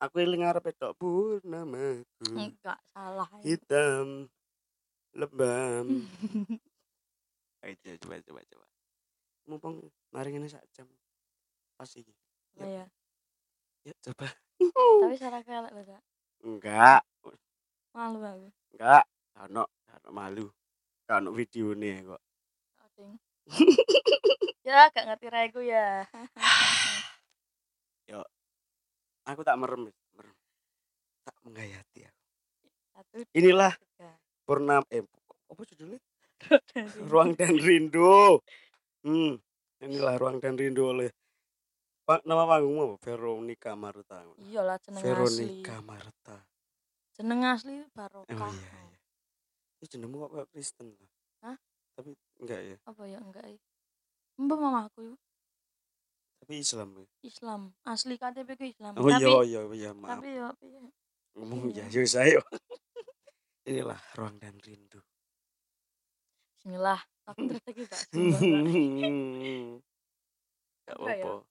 [0.00, 2.32] Aku eling ngarep tok purnamaku.
[2.32, 4.24] enggak salah Hitam
[5.12, 6.00] lebam.
[7.66, 8.66] Ayo coba coba coba.
[9.50, 9.76] Mumpung
[10.14, 10.86] mari ini sak jam.
[11.74, 12.14] Pas iki.
[12.62, 12.86] Oh, ya
[13.82, 14.30] Ya coba.
[15.02, 16.02] tapi salah kelek loh Kak.
[16.46, 17.02] Enggak,
[17.90, 19.04] malu aku enggak.
[19.34, 20.46] Kano, kano malu.
[21.10, 22.22] Kano video nih kok.
[24.66, 26.02] Ya gak ngerti raiku ya
[29.26, 30.34] Aku tak merem, merem.
[31.26, 32.22] Tak menghayati aku.
[32.94, 34.10] satu Inilah tiga
[34.46, 35.02] purnam eh
[35.50, 35.98] apa judulnya?
[37.10, 38.40] Ruang dan Rindu.
[39.06, 39.38] Hmm,
[39.82, 41.10] inilah Ruang dan Rindu oleh
[42.06, 42.96] Pak nama panggungmu apa?
[43.02, 44.22] Veronica Marta.
[44.38, 45.10] Iyalah jeneng asli.
[45.10, 46.36] Veronica Marta.
[47.18, 48.30] Jeneng asli barokah.
[48.30, 48.98] Oh iya iya.
[49.82, 51.10] Ini jenengmu kok kayak Kristen lah.
[51.50, 51.56] Hah?
[51.98, 52.76] Tapi enggak ya.
[52.86, 53.58] Apa ya enggak ya?
[54.38, 55.14] Mbak mamaku yo
[56.38, 57.06] Tapi Islam ya.
[57.26, 57.60] Islam.
[57.82, 58.92] Asli KTP ku Islam.
[59.02, 60.10] Oh tapi iya oh iya iya maaf.
[60.14, 60.80] tapi yo piye?
[61.34, 61.90] Ngomong ya iya.
[61.90, 62.38] yuk saya.
[63.66, 65.02] Inilah Ruang dan Rindu.
[66.66, 66.98] Bismillah.
[67.30, 68.00] Aku terus lagi Pak.
[70.82, 71.22] Gak Apa ya?
[71.22, 71.46] apa-apa.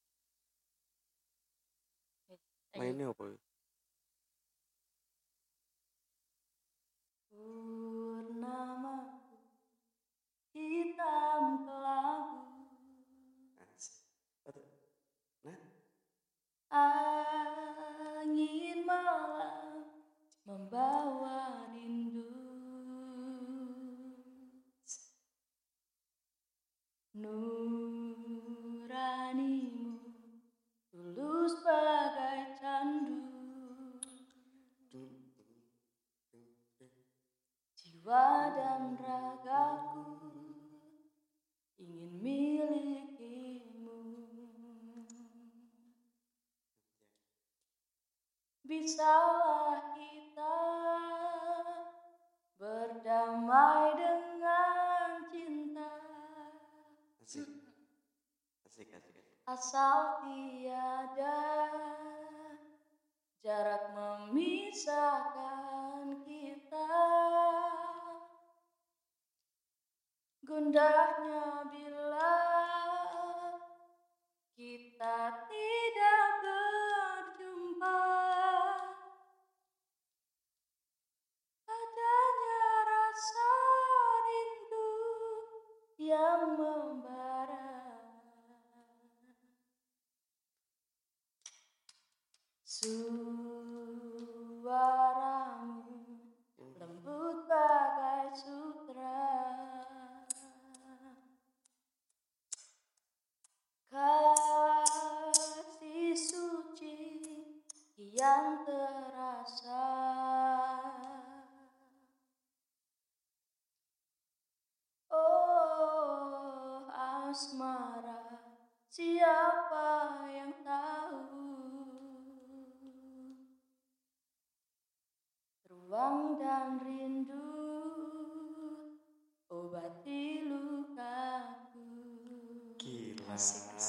[2.75, 3.39] Mainnya apa ya?
[7.31, 9.23] Purnama
[10.51, 12.43] hitam kelabu
[16.75, 19.95] angin malam
[20.43, 22.44] membawa rindu
[27.25, 29.01] nuranimu
[30.91, 31.55] tulus
[59.73, 60.44] asik.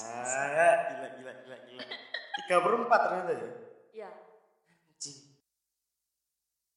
[0.05, 1.85] Gila, gila, gila, gila.
[2.37, 3.49] Tiga perempat ternyata ya.
[3.97, 4.11] Ya,
[4.69, 5.21] Anjing.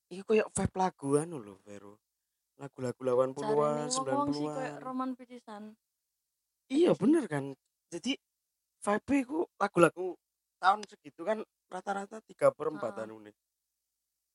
[0.10, 2.00] Ini kayak vibe lagu anu loh, Vero.
[2.60, 4.56] Lagu-lagu 80-an, cari wong sih 90-an.
[4.56, 5.64] kayak roman picisan.
[6.70, 7.56] Iya bener kan.
[7.90, 8.20] Jadi
[8.84, 10.16] vibe ku lagu-lagu
[10.60, 11.40] tahun segitu kan
[11.72, 13.08] rata-rata tiga perempat Heeh.
[13.08, 13.36] anu nih.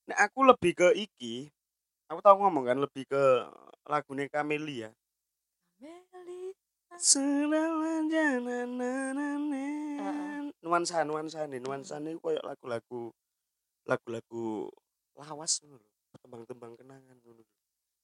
[0.08, 1.52] Nah aku lebih ke iki.
[2.08, 3.24] Aku tahu ngomong kan lebih ke
[3.88, 4.92] lagunya Camelia.
[5.80, 6.43] Meli.
[6.94, 9.50] Selawan janananan.
[10.62, 13.10] Nuansa nuansa nih nuansa nih kayak lagu-lagu
[13.82, 14.70] lagu-lagu
[15.18, 15.90] lawas ngono lho.
[16.22, 17.54] Tembang-tembang kenangan ngono lho.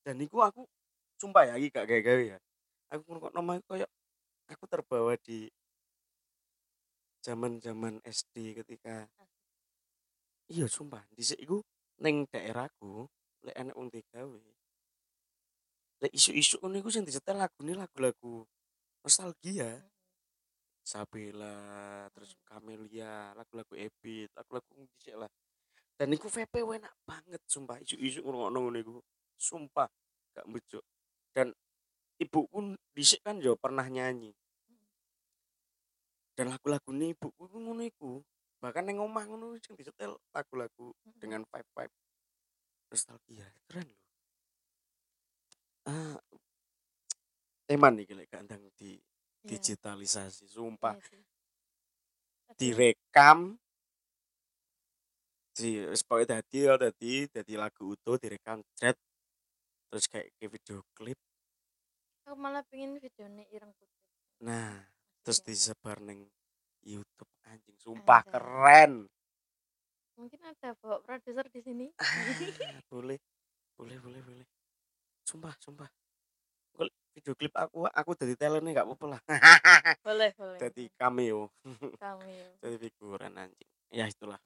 [0.03, 0.67] Dan niku aku
[1.23, 2.39] sumpah ya iki gak gawe-gawe ya.
[2.91, 3.87] Aku ngrungokno nomor kayak
[4.51, 5.47] aku terbawa di
[7.23, 9.07] zaman-zaman SD ketika
[10.51, 11.63] iya sumpah dhisik iku
[12.03, 13.07] ning daerahku
[13.47, 14.43] lek enek wong digawe
[16.01, 18.49] lek isu-isu ngono iku sing disetel lagune lagu-lagu
[19.05, 19.81] nostalgia.
[20.81, 25.31] Sabela terus Camelia lagu-lagu Ebit lagu-lagu dhisik lah.
[25.95, 27.77] Dan iku VP enak banget sumpah.
[27.85, 28.97] Isu-isu ngrungokno ngono iku.
[29.37, 29.87] Sumpah
[30.35, 30.83] gak mbejuk.
[31.31, 31.53] Dan
[32.17, 34.33] ibu pun dhisik kan yo pernah nyanyi.
[36.33, 38.25] Dan lagu-lagu ini ibuku ku ngono iku.
[38.61, 41.95] Bahkan yang omah ngono sing disetel lagu-lagu dengan vibe-vibe
[42.91, 43.47] nostalgia.
[43.69, 44.01] Keren loh
[45.89, 46.17] ah
[47.71, 48.99] eman nih lek gandang di
[49.41, 51.25] Iya, digitalisasi sumpah sih.
[52.45, 53.57] Tapi direkam
[55.57, 58.97] di wis pokoke dadi ya dadi dadi lagu utuh direkam chat
[59.89, 61.17] terus kayak kayak video klip
[62.29, 64.01] Aku malah pengen videonya ireng putih.
[64.45, 64.77] nah
[65.25, 65.53] terus ya.
[65.53, 66.29] disebar neng
[66.85, 68.33] YouTube anjing sumpah Ada.
[68.37, 68.93] keren
[70.21, 71.87] Mungkin ada bawa produser di sini.
[71.97, 72.05] Ah,
[72.93, 73.17] boleh
[73.73, 74.47] boleh boleh boleh
[75.25, 75.89] sumpah sumpah
[77.15, 79.21] video klip aku aku dari talent gak apa-apa lah
[80.07, 80.59] boleh, boleh.
[80.59, 81.51] jadi cameo
[81.99, 82.35] kami.
[82.63, 84.39] jadi figuran anjing ya itulah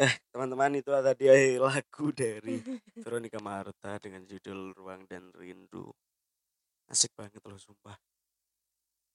[0.00, 1.26] eh teman-teman itu tadi
[1.60, 2.56] lagu dari
[3.04, 5.86] Veronica Marta dengan judul Ruang dan Rindu
[6.90, 7.94] asik banget loh sumpah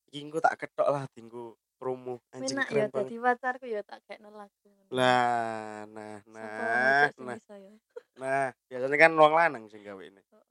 [0.08, 3.82] iki engko tak ketok lah tinggu promo anjing Menak ya keren banget dadi pacarku ya
[3.84, 4.70] tak gekno lagu.
[4.95, 7.72] lah nah nah nah ya.
[8.16, 10.44] nah biasanya kan wong lanang sing gawe ini Heeh.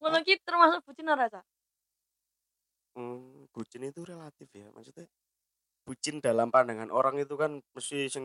[0.00, 1.44] Ngono ki termasuk bucin ora, Cak?
[2.96, 5.06] hmm, bucin itu relatif ya maksudnya
[5.86, 8.24] bucin dalam pandangan orang itu kan mesti sing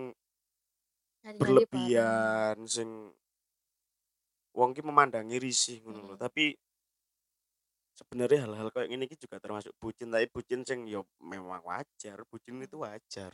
[1.38, 2.90] berlebihan sing
[4.58, 6.16] wong ki memandangi risih ngono lho.
[6.16, 6.22] Mm-mm.
[6.24, 6.56] tapi
[8.00, 12.58] sebenarnya hal-hal kayak gini ki juga termasuk bucin tapi bucin sing yo memang wajar bucin
[12.66, 13.32] itu wajar.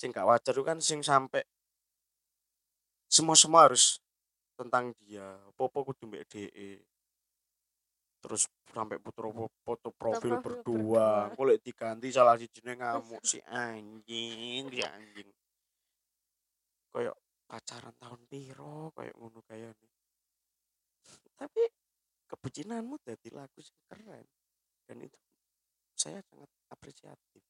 [0.00, 1.44] Sing gak wajar itu kan sing sampai
[3.12, 4.00] semua semua harus
[4.56, 6.80] tentang dia popo kudu mbek DE
[8.26, 9.30] terus sampai foto
[9.62, 15.30] foto profil berdua boleh diganti salah si ngamuk si anjing si anjing.
[16.90, 17.14] Kayak
[17.46, 19.92] pacaran tahun piro kayak ngono kayak nih
[21.38, 21.62] tapi
[22.26, 24.26] kebucinanmu jadi lagu sing keren
[24.90, 25.18] dan itu
[25.94, 27.44] saya sangat apresiatif.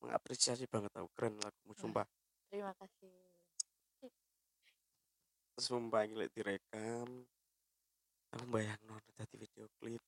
[0.00, 2.08] Mengapresiasi banget tau keren lagumu sumpah.
[2.48, 3.12] Terima kasih.
[5.52, 7.28] sumpah gila direkam
[8.32, 10.00] aku bayang non tadi video klip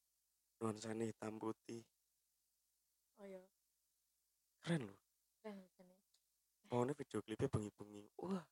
[0.65, 1.85] nuansanya hitam putih
[3.21, 3.45] Oh ya,
[4.65, 4.99] keren loh
[5.45, 5.95] keren jane.
[6.73, 8.45] pokoknya video klipnya bengi-bengi wah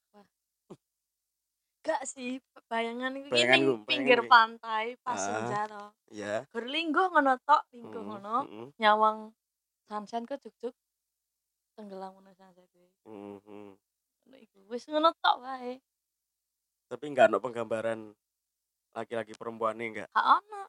[1.82, 2.38] Gak sih,
[2.70, 3.60] bayangan ku, bayangan
[3.90, 5.18] pinggir pantai pas Ah.
[5.18, 5.84] senja to.
[6.12, 8.36] ya Gur linggo ngono tok, linggo Mm, ngono.
[8.46, 9.34] mm, Nyawang
[9.90, 10.74] sunset ku juk-juk
[11.74, 12.86] tenggelam ngono sunset kuwi.
[13.08, 13.72] mm, mm.
[14.28, 14.58] Ngono iku.
[14.70, 15.82] Wis ngono tok wae.
[16.92, 18.12] tapi nggak ada penggambaran
[18.92, 20.62] laki-laki perempuan nih enggak Gak ono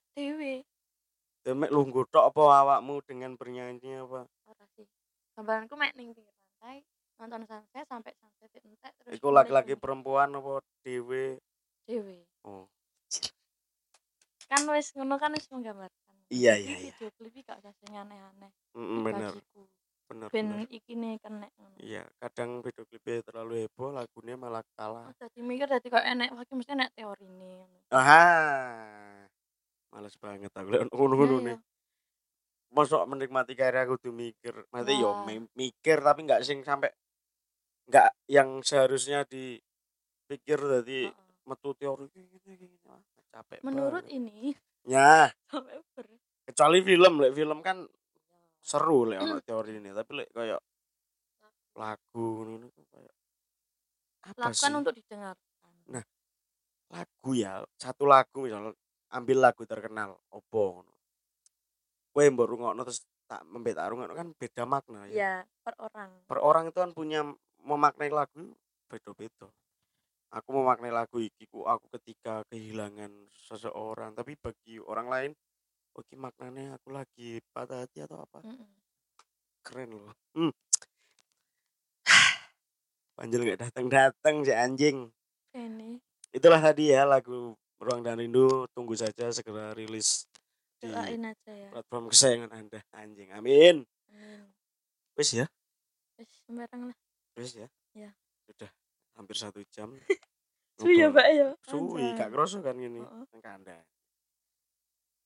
[1.44, 1.46] dhewe.
[1.46, 4.88] demek lungguh tok apa awakmu dengan bernyanyi apa Ora sih.
[5.34, 6.82] Gambaranku mek ning pinggir pantai
[7.16, 11.38] nonton sunset sampai sunset entek terus Iku laki-laki perempuan apa dewe
[11.84, 12.24] dhewe.
[12.44, 12.66] oh
[14.46, 16.16] Kan wis ngono kan wis menggambarkan.
[16.30, 16.94] Iya, iya, iya.
[16.94, 18.52] Video klip iki gak usah sing aneh-aneh.
[18.74, 19.34] mm, bener
[20.04, 21.78] bener Ben iki nih kena ngono.
[21.80, 26.30] iya kadang video klipnya terlalu heboh lagunya malah kalah Oh, dadi mikir dadi kok enek
[26.32, 27.78] wae mesti enek teorine ngono.
[27.89, 28.24] aha
[29.94, 31.62] males banget aku lihat ngono-ngono Iya, nih iya.
[32.74, 36.89] masuk menikmati karya aku tuh mikir nanti yo mi- mikir tapi nggak sing sampai
[37.86, 41.06] nggak yang seharusnya dipikir tadi
[41.46, 42.78] metu teori gini gini
[43.30, 44.18] capek Menurut banget.
[44.18, 44.58] ini
[44.94, 45.30] ya
[46.44, 48.38] kecuali film lek film kan Ya.
[48.60, 50.62] seru lek ono teori ini tapi lek kayak
[51.74, 53.14] lagu ngono tuh kayak
[54.24, 55.72] apa sih lakukan untuk didengarkan.
[55.91, 56.06] Nah.
[56.89, 58.72] lagu ya satu lagu misalnya
[59.14, 60.93] ambil lagu terkenal opo ngono.
[62.14, 65.14] Kowe mbok rungokno terus tak membet tak rungokno kan beda makna ya.
[65.14, 66.11] Ya, per orang.
[66.26, 67.22] per orang itu kan punya
[67.61, 68.53] memaknai lagu
[68.89, 69.49] beda-beda.
[70.34, 75.32] Aku memaknai lagu iki ku aku ketika kehilangan seseorang tapi bagi orang lain
[75.93, 78.41] oke maknanya aku lagi patah hati atau apa?
[78.41, 78.70] Mm-mm.
[79.64, 80.11] keren loh.
[80.36, 80.51] Hmm.
[83.18, 85.07] Panjel nggak datang-datang si anjing.
[85.53, 86.01] Ini.
[86.34, 87.53] Itulah tadi ya lagu
[87.84, 90.25] Ruang dan Rindu tunggu saja segera rilis
[90.77, 91.69] di doain aja ya.
[91.69, 94.39] platform kesayangan anda anjing amin Amin.
[95.13, 95.45] wes ya
[96.13, 96.97] Wis sembarang lah.
[97.34, 98.09] wes ya Ya.
[98.43, 98.71] sudah
[99.13, 99.93] hampir satu jam
[100.81, 101.07] Suwi ya.
[101.07, 101.47] Pak ya.
[101.63, 103.23] suwi gak kroso kan gini Heeh.
[103.38, 103.77] Ke anda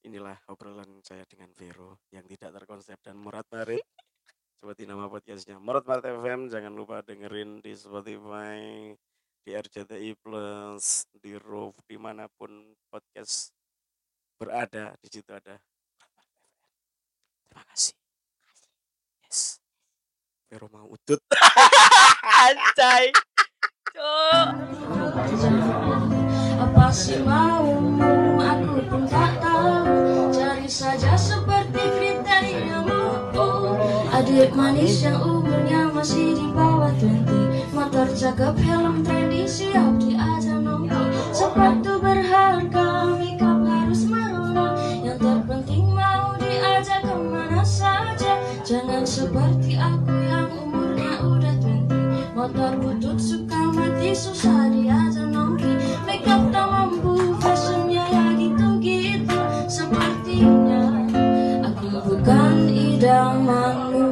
[0.02, 3.84] inilah obrolan saya dengan Vero yang tidak terkonsep dan Murad Marit
[4.60, 8.92] seperti nama podcastnya Murad Marit FM jangan lupa dengerin di Spotify
[9.48, 12.52] di RCTI Plus di Roof di mana pun
[12.92, 13.56] podcast
[14.36, 15.56] berada di situ ada
[17.48, 17.96] terima kasih.
[19.24, 19.64] Yes.
[20.52, 21.24] Vero mau udut.
[22.44, 23.16] Anjay.
[26.60, 27.72] Apa sih mau?
[28.44, 30.28] Aku pun tak tahu.
[30.36, 37.27] Cari saja seperti kriteriamu oh, Adik manis yang umurnya masih di bawah 20
[37.98, 44.78] Terjaga helm trendy siap di ajang nongki Sepatu berharga, makeup harus merona.
[45.02, 48.38] Yang terpenting mau diajak ke mana saja.
[48.62, 51.56] Jangan seperti aku yang umurnya udah
[51.90, 59.42] 20 Motor butut suka mati susah diajak nongki Makeup tak mampu, fashionnya ya gitu-gitu.
[59.66, 61.02] Sepertinya
[61.66, 64.06] aku bukan idamanmu.